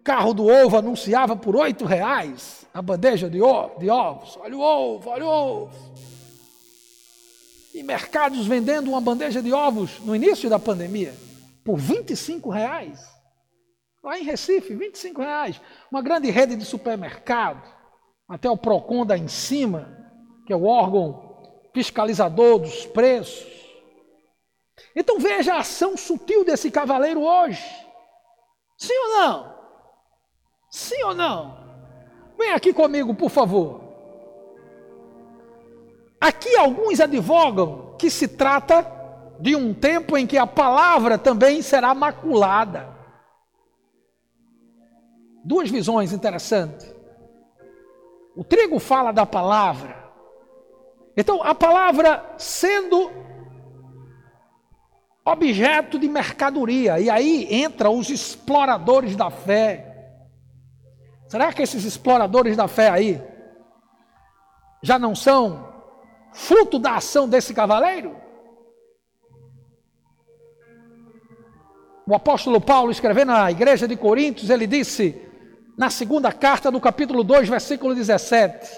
carro 0.04 0.32
do 0.32 0.46
ovo 0.46 0.76
anunciava 0.76 1.34
por 1.34 1.56
oito 1.56 1.84
reais 1.84 2.64
a 2.72 2.80
bandeja 2.80 3.28
de, 3.28 3.40
de 3.40 3.90
ovos. 3.90 4.36
Olha 4.36 4.56
o 4.56 4.60
ovo, 4.60 5.10
olha 5.10 5.26
o 5.26 5.28
ovo. 5.28 5.94
E 7.74 7.82
mercados 7.82 8.46
vendendo 8.46 8.90
uma 8.90 9.00
bandeja 9.00 9.42
de 9.42 9.52
ovos 9.52 9.98
no 10.04 10.14
início 10.14 10.48
da 10.48 10.60
pandemia 10.60 11.12
por 11.70 11.78
25 11.78 12.50
reais. 12.50 13.00
Lá 14.02 14.18
em 14.18 14.24
Recife, 14.24 14.74
25 14.74 15.22
reais. 15.22 15.60
Uma 15.88 16.02
grande 16.02 16.28
rede 16.28 16.56
de 16.56 16.64
supermercado, 16.64 17.62
até 18.28 18.50
o 18.50 18.56
PROCON 18.56 19.06
da 19.06 19.16
em 19.16 19.28
cima, 19.28 19.88
que 20.44 20.52
é 20.52 20.56
o 20.56 20.64
órgão 20.64 21.38
fiscalizador 21.72 22.58
dos 22.58 22.86
preços. 22.86 23.46
Então 24.96 25.20
veja 25.20 25.54
a 25.54 25.58
ação 25.58 25.96
sutil 25.96 26.44
desse 26.44 26.72
cavaleiro 26.72 27.20
hoje. 27.20 27.64
Sim 28.76 28.98
ou 28.98 29.08
não? 29.20 29.54
Sim 30.72 31.02
ou 31.04 31.14
não? 31.14 31.56
Vem 32.36 32.50
aqui 32.50 32.72
comigo, 32.72 33.14
por 33.14 33.30
favor. 33.30 33.80
Aqui 36.20 36.56
alguns 36.56 36.98
advogam 36.98 37.94
que 37.96 38.10
se 38.10 38.26
trata 38.26 38.99
de 39.40 39.56
um 39.56 39.72
tempo 39.72 40.16
em 40.16 40.26
que 40.26 40.36
a 40.36 40.46
palavra 40.46 41.16
também 41.16 41.62
será 41.62 41.94
maculada. 41.94 42.88
Duas 45.42 45.70
visões 45.70 46.12
interessantes. 46.12 46.94
O 48.36 48.44
trigo 48.44 48.78
fala 48.78 49.12
da 49.12 49.24
palavra. 49.24 49.96
Então, 51.16 51.42
a 51.42 51.54
palavra 51.54 52.34
sendo 52.36 53.10
objeto 55.24 55.98
de 55.98 56.08
mercadoria, 56.08 56.98
e 56.98 57.08
aí 57.08 57.46
entra 57.50 57.90
os 57.90 58.10
exploradores 58.10 59.16
da 59.16 59.30
fé. 59.30 59.86
Será 61.28 61.52
que 61.52 61.62
esses 61.62 61.84
exploradores 61.84 62.56
da 62.56 62.68
fé 62.68 62.90
aí 62.90 63.22
já 64.82 64.98
não 64.98 65.14
são 65.14 65.68
fruto 66.32 66.78
da 66.78 66.96
ação 66.96 67.28
desse 67.28 67.54
cavaleiro? 67.54 68.29
O 72.10 72.14
apóstolo 72.16 72.60
Paulo, 72.60 72.90
escrevendo 72.90 73.30
na 73.30 73.52
igreja 73.52 73.86
de 73.86 73.96
Coríntios, 73.96 74.50
ele 74.50 74.66
disse: 74.66 75.14
na 75.78 75.88
segunda 75.88 76.32
carta, 76.32 76.68
no 76.68 76.80
capítulo 76.80 77.22
2, 77.22 77.48
versículo 77.48 77.94
17. 77.94 78.68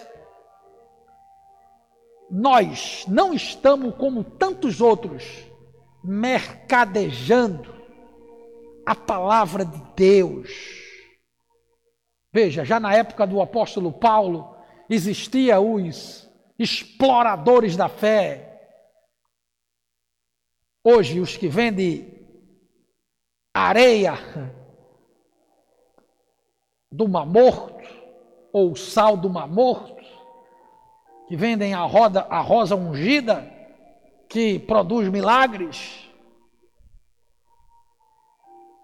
Nós 2.31 3.07
não 3.09 3.33
estamos 3.33 3.95
como 3.95 4.23
tantos 4.23 4.83
outros, 4.83 5.25
mercadejando, 6.05 7.75
a 8.85 8.95
palavra 8.95 9.65
de 9.65 9.83
Deus. 9.97 10.51
Veja, 12.31 12.67
já 12.67 12.79
na 12.79 12.93
época 12.93 13.27
do 13.27 13.41
apóstolo 13.41 13.91
Paulo, 13.95 14.55
existia 14.91 15.59
os 15.59 16.29
exploradores 16.59 17.79
da 17.79 17.89
fé. 17.89 18.61
Hoje, 20.85 21.19
os 21.19 21.35
que 21.35 21.49
vendem 21.49 22.12
areia 23.55 24.15
do 26.91 27.09
mar 27.09 27.27
morto, 27.27 27.83
ou 28.53 28.77
sal 28.77 29.17
do 29.17 29.29
mar 29.31 29.49
morto, 29.49 30.03
que 31.27 31.37
vendem 31.37 31.75
a, 31.75 31.83
roda, 31.83 32.27
a 32.29 32.41
rosa 32.41 32.77
ungida, 32.77 33.51
que 34.29 34.59
produz 34.59 35.09
milagres, 35.09 36.09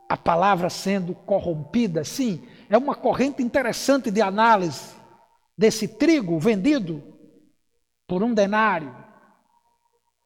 a 0.09 0.17
palavra 0.17 0.71
sendo 0.71 1.15
corrompida, 1.15 2.03
sim, 2.03 2.47
é 2.71 2.79
uma 2.79 2.95
corrente 2.95 3.43
interessante 3.43 4.11
de 4.11 4.23
análise 4.23 4.97
desse 5.57 5.87
trigo 5.87 6.39
vendido 6.39 7.03
por 8.07 8.23
um 8.23 8.33
denário, 8.33 8.95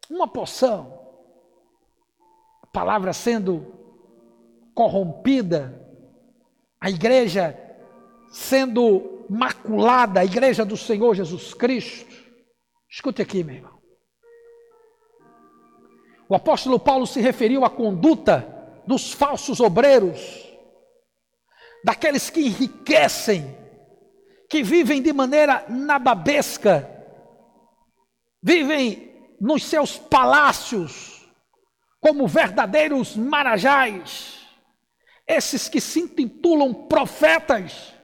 uma 0.08 0.28
poção, 0.28 1.00
a 2.62 2.66
palavra 2.68 3.12
sendo 3.12 3.81
corrompida, 4.74 5.80
a 6.80 6.90
igreja 6.90 7.58
sendo 8.32 9.26
maculada, 9.28 10.20
a 10.20 10.24
igreja 10.24 10.64
do 10.64 10.76
Senhor 10.76 11.14
Jesus 11.14 11.54
Cristo. 11.54 12.12
Escute 12.90 13.22
aqui, 13.22 13.44
meu 13.44 13.56
irmão. 13.56 13.78
O 16.28 16.34
apóstolo 16.34 16.78
Paulo 16.78 17.06
se 17.06 17.20
referiu 17.20 17.64
à 17.64 17.70
conduta 17.70 18.48
dos 18.86 19.12
falsos 19.12 19.60
obreiros, 19.60 20.48
daqueles 21.84 22.30
que 22.30 22.40
enriquecem, 22.40 23.56
que 24.48 24.62
vivem 24.62 25.02
de 25.02 25.12
maneira 25.12 25.64
nababesca, 25.68 26.88
vivem 28.42 29.36
nos 29.40 29.64
seus 29.64 29.98
palácios 29.98 31.30
como 32.00 32.26
verdadeiros 32.26 33.16
marajás, 33.16 34.41
esses 35.26 35.68
que 35.68 35.80
se 35.80 36.00
intitulam 36.00 36.72
profetas, 36.74 37.94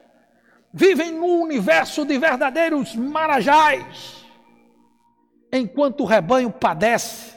vivem 0.72 1.12
num 1.12 1.42
universo 1.42 2.04
de 2.04 2.18
verdadeiros 2.18 2.94
marajás, 2.94 4.24
enquanto 5.52 6.02
o 6.02 6.06
rebanho 6.06 6.50
padece, 6.50 7.36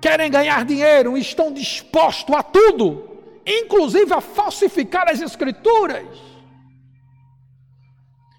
querem 0.00 0.30
ganhar 0.30 0.64
dinheiro, 0.64 1.16
estão 1.16 1.52
dispostos 1.52 2.34
a 2.34 2.42
tudo, 2.42 3.22
inclusive 3.46 4.12
a 4.12 4.20
falsificar 4.20 5.08
as 5.08 5.20
escrituras. 5.20 6.18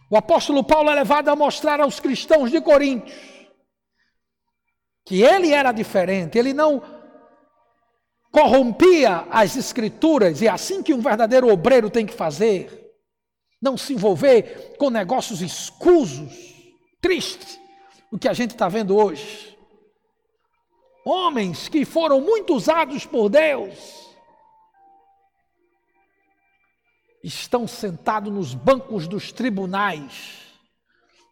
O 0.10 0.18
apóstolo 0.18 0.64
Paulo 0.64 0.90
é 0.90 0.96
levado 0.96 1.30
a 1.30 1.36
mostrar 1.36 1.80
aos 1.80 2.00
cristãos 2.00 2.52
de 2.52 2.60
Coríntios 2.60 3.31
que 5.06 5.22
ele 5.22 5.52
era 5.52 5.72
diferente, 5.72 6.38
ele 6.38 6.54
não 6.54 6.82
corrompia 8.32 9.28
as 9.30 9.58
escrituras, 9.58 10.42
e 10.42 10.48
é 10.48 10.50
assim 10.50 10.82
que 10.82 10.94
um 10.94 11.02
verdadeiro 11.02 11.50
obreiro 11.50 11.90
tem 11.90 12.06
que 12.06 12.14
fazer, 12.14 12.94
não 13.62 13.78
se 13.78 13.94
envolver 13.94 14.76
com 14.78 14.90
negócios 14.90 15.42
escusos, 15.42 16.34
tristes, 17.02 17.60
o 18.12 18.18
que 18.18 18.28
a 18.28 18.34
gente 18.34 18.52
está 18.52 18.70
vendo 18.70 18.96
hoje. 18.96 19.58
Homens 21.04 21.68
que 21.68 21.84
foram 21.84 22.22
muito 22.22 22.56
usados 22.56 23.06
por 23.06 23.28
Deus, 23.28 24.02
estão 27.24 27.68
sentados 27.68 28.32
nos 28.32 28.54
bancos 28.54 29.08
dos 29.08 29.32
tribunais, 29.32 30.40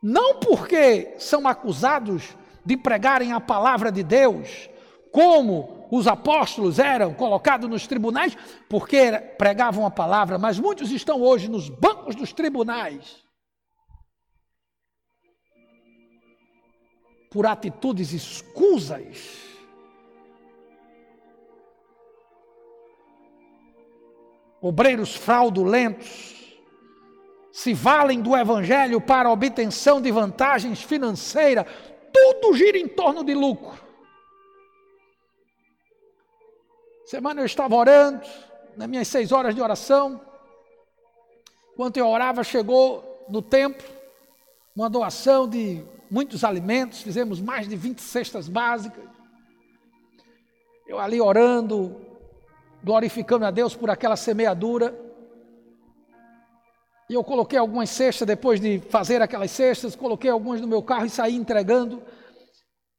não 0.02 0.40
porque 0.40 1.16
são 1.18 1.48
acusados 1.48 2.36
de 2.66 2.78
pregarem 2.78 3.32
a 3.32 3.40
palavra 3.40 3.92
de 3.92 4.04
Deus, 4.04 4.70
como 5.12 5.88
os 5.92 6.08
apóstolos 6.08 6.78
eram 6.78 7.14
colocados 7.14 7.70
nos 7.70 7.88
tribunais, 7.88 8.38
porque 8.70 9.12
pregavam 9.38 9.86
a 9.86 9.92
palavra, 9.92 10.38
mas 10.38 10.60
muitos 10.60 10.92
estão 10.92 11.22
hoje 11.22 11.50
nos 11.50 11.68
bancos 11.70 12.16
dos 12.16 12.32
tribunais. 12.32 13.24
Por 17.32 17.46
atitudes 17.46 18.12
escusas, 18.12 19.38
obreiros 24.62 25.16
fraudulentos, 25.16 26.40
se 27.52 27.74
valem 27.74 28.22
do 28.22 28.36
evangelho 28.38 29.02
para 29.02 29.30
obtenção 29.30 30.02
de 30.02 30.12
vantagens 30.12 30.82
financeiras, 30.82 31.66
tudo 32.12 32.54
gira 32.54 32.78
em 32.78 32.88
torno 32.88 33.24
de 33.24 33.34
lucro. 33.34 33.78
Semana 37.06 37.42
eu 37.42 37.46
estava 37.46 37.76
orando, 37.76 38.26
nas 38.78 38.88
minhas 38.88 39.08
seis 39.08 39.32
horas 39.32 39.56
de 39.56 39.62
oração, 39.62 40.22
enquanto 41.74 41.98
eu 41.98 42.08
orava, 42.08 42.44
chegou 42.44 43.26
no 43.28 43.42
templo 43.42 43.88
uma 44.76 44.90
doação 44.90 45.48
de 45.48 45.84
muitos 46.10 46.44
alimentos, 46.44 47.02
fizemos 47.02 47.42
mais 47.42 47.68
de 47.68 47.76
20 47.76 48.00
cestas 48.02 48.48
básicas. 48.48 49.04
Eu 50.88 51.00
ali 51.00 51.20
orando, 51.20 52.00
glorificando 52.84 53.46
a 53.46 53.52
Deus 53.52 53.76
por 53.76 53.90
aquela 53.90 54.16
semeadura. 54.16 55.09
E 57.10 57.16
eu 57.16 57.24
coloquei 57.24 57.58
algumas 57.58 57.90
cestas, 57.90 58.28
depois 58.28 58.62
de 58.62 58.80
fazer 58.90 59.20
aquelas 59.20 59.50
cestas, 59.50 59.96
coloquei 59.96 60.30
algumas 60.30 60.62
no 60.62 60.68
meu 60.68 60.84
carro 60.84 61.08
e 61.08 61.10
saí 61.10 61.36
entregando, 61.36 62.04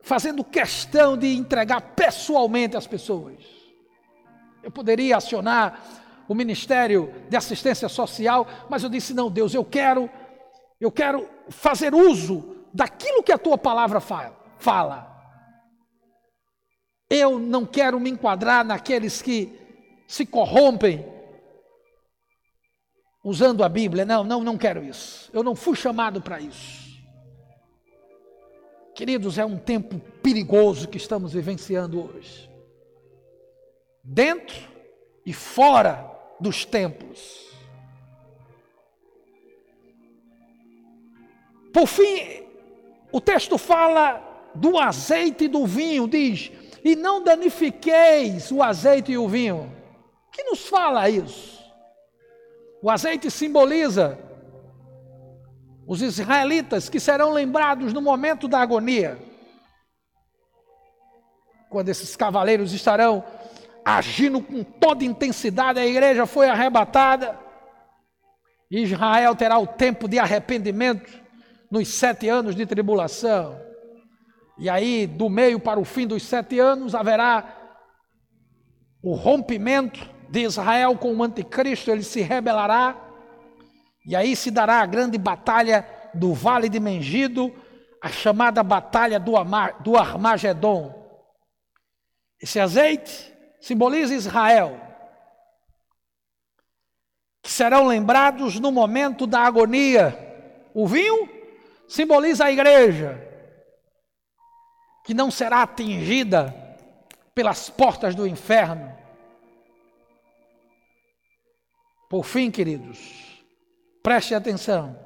fazendo 0.01 0.43
questão 0.43 1.17
de 1.17 1.37
entregar 1.37 1.81
pessoalmente 1.95 2.77
às 2.77 2.89
pessoas. 2.89 3.37
Eu 4.65 4.71
poderia 4.71 5.17
acionar 5.17 5.81
o 6.29 6.35
Ministério 6.35 7.15
de 7.29 7.37
Assistência 7.37 7.89
Social, 7.89 8.49
mas 8.69 8.83
eu 8.83 8.91
disse: 8.91 9.15
não, 9.15 9.31
Deus, 9.31 9.55
eu 9.55 9.65
quero, 9.65 10.11
eu 10.81 10.91
quero 10.91 11.29
fazer 11.49 11.95
uso 11.95 12.57
daquilo 12.75 13.23
que 13.23 13.33
a 13.33 13.39
tua 13.39 13.57
palavra 13.57 14.01
fala. 14.01 15.09
Eu 17.09 17.39
não 17.39 17.65
quero 17.65 17.99
me 18.01 18.11
enquadrar 18.11 18.65
naqueles 18.65 19.23
que 19.23 19.57
se 20.09 20.27
corrompem 20.27 21.20
usando 23.23 23.62
a 23.62 23.68
Bíblia. 23.68 24.05
Não, 24.05 24.25
não, 24.25 24.43
não 24.43 24.59
quero 24.59 24.85
isso. 24.85 25.31
Eu 25.33 25.43
não 25.43 25.55
fui 25.55 25.77
chamado 25.77 26.21
para 26.21 26.41
isso. 26.41 26.91
Queridos, 28.95 29.39
é 29.39 29.45
um 29.45 29.59
tempo 29.59 29.99
perigoso 30.23 30.89
que 30.89 30.97
estamos 30.97 31.33
vivenciando 31.33 32.05
hoje. 32.05 32.51
Dentro 34.03 34.68
e 35.25 35.33
fora 35.33 36.11
dos 36.39 36.64
templos. 36.64 37.49
Por 41.73 41.87
fim, 41.87 42.43
o 43.12 43.21
texto 43.21 43.57
fala 43.57 44.27
do 44.55 44.79
azeite 44.79 45.45
e 45.45 45.49
do 45.49 45.66
vinho, 45.66 46.09
diz: 46.09 46.51
E 46.85 46.97
não 46.97 47.23
danifiqueis 47.23 48.51
o 48.51 48.62
azeite 48.62 49.12
e 49.12 49.18
o 49.18 49.29
vinho 49.29 49.73
que 50.33 50.43
nos 50.45 50.66
fala 50.66 51.09
isso? 51.09 51.60
O 52.83 52.91
azeite 52.91 53.31
simboliza 53.31 54.18
os 55.87 56.01
israelitas 56.01 56.89
que 56.89 57.01
serão 57.01 57.33
lembrados 57.33 57.93
no 57.93 58.01
momento 58.01 58.47
da 58.47 58.61
agonia, 58.61 59.18
quando 61.68 61.89
esses 61.89 62.16
cavaleiros 62.16 62.72
estarão 62.72 63.24
agindo 63.85 64.41
com 64.41 64.62
toda 64.62 65.05
intensidade, 65.05 65.78
a 65.78 65.87
igreja 65.87 66.26
foi 66.26 66.49
arrebatada. 66.49 67.39
Israel 68.70 69.35
terá 69.35 69.59
o 69.59 69.66
tempo 69.66 70.09
de 70.09 70.18
arrependimento 70.18 71.11
nos 71.70 71.89
sete 71.89 72.28
anos 72.28 72.55
de 72.55 72.66
tribulação. 72.66 73.61
E 74.59 74.68
aí, 74.68 75.07
do 75.07 75.28
meio 75.28 75.59
para 75.59 75.81
o 75.81 75.85
fim 75.85 76.07
dos 76.07 76.22
sete 76.22 76.59
anos, 76.59 76.95
haverá 76.95 77.57
o 79.03 79.14
rompimento 79.14 80.09
de 80.31 80.43
Israel 80.43 80.97
com 80.97 81.12
o 81.12 81.22
anticristo, 81.24 81.91
ele 81.91 82.05
se 82.05 82.20
rebelará, 82.20 82.97
e 84.07 84.14
aí 84.14 84.37
se 84.37 84.51
dará 84.51 84.81
a 84.81 84.87
grande 84.87 85.18
batalha 85.18 85.87
do 86.14 86.33
Vale 86.33 86.68
de 86.68 86.78
Mengido, 86.78 87.53
a 88.01 88.09
chamada 88.09 88.62
batalha 88.62 89.18
do, 89.18 89.37
Amar, 89.37 89.83
do 89.83 89.97
Armagedon. 89.97 90.95
Esse 92.41 92.61
azeite 92.61 93.35
simboliza 93.61 94.14
Israel, 94.14 94.81
que 97.43 97.51
serão 97.51 97.89
lembrados 97.89 98.59
no 98.61 98.70
momento 98.70 99.26
da 99.26 99.41
agonia. 99.41 100.16
O 100.72 100.87
vinho 100.87 101.28
simboliza 101.89 102.45
a 102.45 102.53
igreja, 102.53 103.20
que 105.05 105.12
não 105.12 105.28
será 105.28 105.62
atingida 105.62 106.55
pelas 107.35 107.68
portas 107.68 108.14
do 108.14 108.26
inferno. 108.26 109.00
Por 112.11 112.25
fim, 112.25 112.51
queridos, 112.51 112.99
preste 114.03 114.35
atenção. 114.35 114.99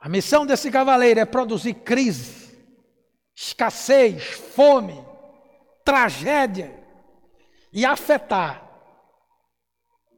A 0.00 0.08
missão 0.08 0.44
desse 0.44 0.68
cavaleiro 0.68 1.20
é 1.20 1.24
produzir 1.24 1.74
crise, 1.74 2.58
escassez, 3.36 4.24
fome, 4.24 5.00
tragédia 5.84 6.74
e 7.72 7.86
afetar 7.86 8.68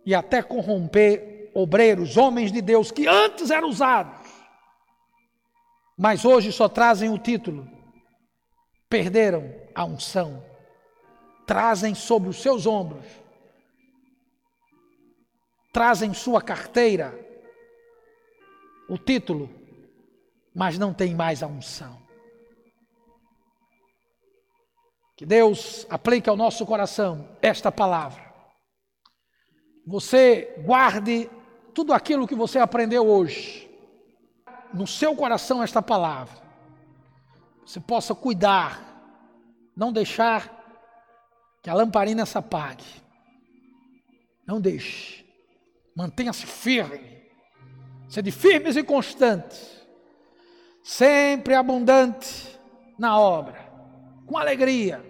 e 0.07 0.15
até 0.15 0.43
corromper 0.43 1.51
obreiros, 1.55 2.17
homens 2.17 2.51
de 2.51 2.63
Deus 2.63 2.91
que 2.91 3.07
antes 3.07 3.51
eram 3.51 3.69
usados, 3.69 4.27
mas 5.99 6.25
hoje 6.25 6.51
só 6.51 6.67
trazem 6.67 7.11
o 7.11 7.19
título, 7.19 7.69
perderam 8.89 9.55
a 9.75 9.85
unção, 9.85 10.43
trazem 11.47 11.95
sobre 11.95 12.31
os 12.31 12.41
seus 12.41 12.65
ombros, 12.65 13.05
trazem 15.77 16.15
sua 16.15 16.41
carteira, 16.41 17.13
o 18.89 18.97
título, 18.97 19.51
mas 20.55 20.79
não 20.79 20.95
tem 20.95 21.15
mais 21.15 21.43
a 21.43 21.47
unção. 21.47 22.01
Que 25.15 25.27
Deus 25.27 25.87
aplique 25.91 26.31
ao 26.31 26.37
nosso 26.37 26.65
coração 26.65 27.29
esta 27.43 27.71
palavra. 27.71 28.25
Você 29.87 30.55
guarde 30.65 31.29
tudo 31.75 31.93
aquilo 31.93 32.27
que 32.27 32.35
você 32.35 32.59
aprendeu 32.59 33.07
hoje 33.07 33.71
no 34.73 34.87
seu 34.87 35.15
coração 35.15 35.63
esta 35.63 35.83
palavra. 35.83 36.43
Você 37.67 37.81
possa 37.81 38.15
cuidar, 38.15 38.81
não 39.77 39.93
deixar 39.93 40.51
que 41.63 41.69
a 41.69 41.75
lamparina 41.75 42.25
se 42.25 42.39
apague. 42.39 42.87
Não 44.47 44.59
deixe. 44.59 45.26
Mantenha-se 45.97 46.45
firme. 46.45 47.01
Sede 48.07 48.31
firmes 48.31 48.77
e 48.77 48.83
constantes. 48.83 49.81
Sempre 50.85 51.55
abundante 51.55 52.61
na 52.99 53.19
obra. 53.19 53.59
Com 54.27 54.37
alegria. 54.37 55.03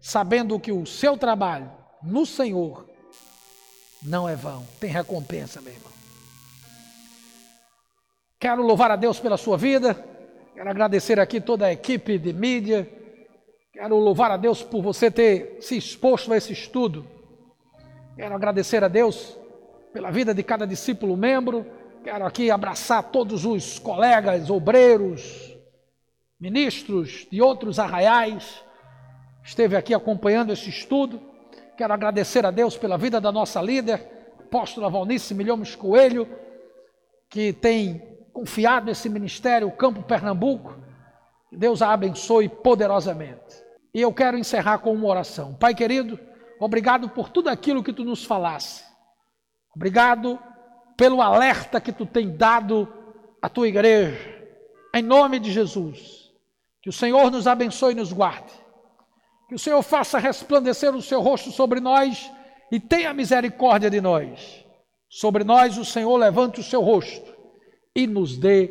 Sabendo 0.00 0.58
que 0.58 0.72
o 0.72 0.84
seu 0.84 1.16
trabalho 1.16 1.70
no 2.02 2.26
Senhor 2.26 2.84
não 4.02 4.28
é 4.28 4.34
vão. 4.34 4.66
Tem 4.80 4.90
recompensa, 4.90 5.60
meu 5.60 5.72
irmão. 5.72 5.92
Quero 8.40 8.62
louvar 8.62 8.90
a 8.90 8.96
Deus 8.96 9.20
pela 9.20 9.36
sua 9.36 9.56
vida. 9.56 9.94
Quero 10.52 10.68
agradecer 10.68 11.20
aqui 11.20 11.40
toda 11.40 11.66
a 11.66 11.72
equipe 11.72 12.18
de 12.18 12.32
mídia. 12.32 12.90
Quero 13.72 13.96
louvar 13.98 14.32
a 14.32 14.36
Deus 14.36 14.62
por 14.62 14.82
você 14.82 15.10
ter 15.10 15.58
se 15.60 15.76
exposto 15.76 16.32
a 16.32 16.36
esse 16.36 16.52
estudo. 16.52 17.06
Quero 18.16 18.34
agradecer 18.34 18.82
a 18.82 18.88
Deus 18.88 19.38
pela 19.94 20.10
vida 20.10 20.34
de 20.34 20.42
cada 20.42 20.66
discípulo 20.66 21.16
membro. 21.16 21.64
Quero 22.02 22.26
aqui 22.26 22.50
abraçar 22.50 23.04
todos 23.04 23.46
os 23.46 23.78
colegas, 23.78 24.50
obreiros, 24.50 25.56
ministros 26.38 27.28
de 27.30 27.40
outros 27.40 27.78
arraiais. 27.78 28.60
Esteve 29.44 29.76
aqui 29.76 29.94
acompanhando 29.94 30.52
esse 30.52 30.68
estudo. 30.68 31.20
Quero 31.76 31.94
agradecer 31.94 32.44
a 32.44 32.50
Deus 32.50 32.76
pela 32.76 32.98
vida 32.98 33.20
da 33.20 33.30
nossa 33.30 33.62
líder, 33.62 34.34
apóstola 34.40 34.90
Valnice 34.90 35.32
Milhões 35.32 35.76
Coelho, 35.76 36.28
que 37.30 37.52
tem 37.52 38.18
confiado 38.32 38.86
nesse 38.86 39.08
ministério, 39.08 39.68
o 39.68 39.72
Campo 39.72 40.02
Pernambuco. 40.02 40.76
Deus 41.52 41.80
a 41.80 41.92
abençoe 41.92 42.48
poderosamente. 42.48 43.62
E 43.94 44.00
eu 44.00 44.12
quero 44.12 44.36
encerrar 44.36 44.78
com 44.78 44.92
uma 44.92 45.06
oração. 45.06 45.54
Pai 45.54 45.72
querido, 45.72 46.18
obrigado 46.58 47.08
por 47.08 47.28
tudo 47.28 47.48
aquilo 47.48 47.82
que 47.82 47.92
tu 47.92 48.04
nos 48.04 48.24
falasse. 48.24 48.83
Obrigado 49.74 50.38
pelo 50.96 51.20
alerta 51.20 51.80
que 51.80 51.92
tu 51.92 52.06
tem 52.06 52.36
dado 52.36 52.88
à 53.42 53.48
tua 53.48 53.68
igreja. 53.68 54.34
Em 54.94 55.02
nome 55.02 55.38
de 55.38 55.50
Jesus. 55.50 56.30
Que 56.82 56.88
o 56.88 56.92
Senhor 56.92 57.30
nos 57.30 57.46
abençoe 57.46 57.92
e 57.92 57.96
nos 57.96 58.12
guarde. 58.12 58.52
Que 59.48 59.54
o 59.54 59.58
Senhor 59.58 59.82
faça 59.82 60.18
resplandecer 60.18 60.94
o 60.94 61.02
seu 61.02 61.20
rosto 61.20 61.50
sobre 61.50 61.80
nós 61.80 62.30
e 62.70 62.78
tenha 62.78 63.12
misericórdia 63.12 63.90
de 63.90 64.00
nós. 64.00 64.64
Sobre 65.08 65.44
nós 65.44 65.78
o 65.78 65.84
Senhor 65.84 66.16
levante 66.16 66.60
o 66.60 66.64
seu 66.64 66.80
rosto 66.80 67.34
e 67.94 68.06
nos 68.06 68.36
dê 68.36 68.70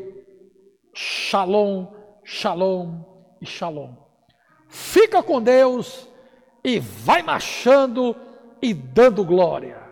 shalom, 0.94 1.88
shalom 2.24 3.04
e 3.42 3.46
shalom. 3.46 3.96
Fica 4.70 5.22
com 5.24 5.42
Deus 5.42 6.08
e 6.64 6.80
vai 6.80 7.22
marchando 7.22 8.16
e 8.62 8.74
dando 8.74 9.26
glória. 9.26 9.83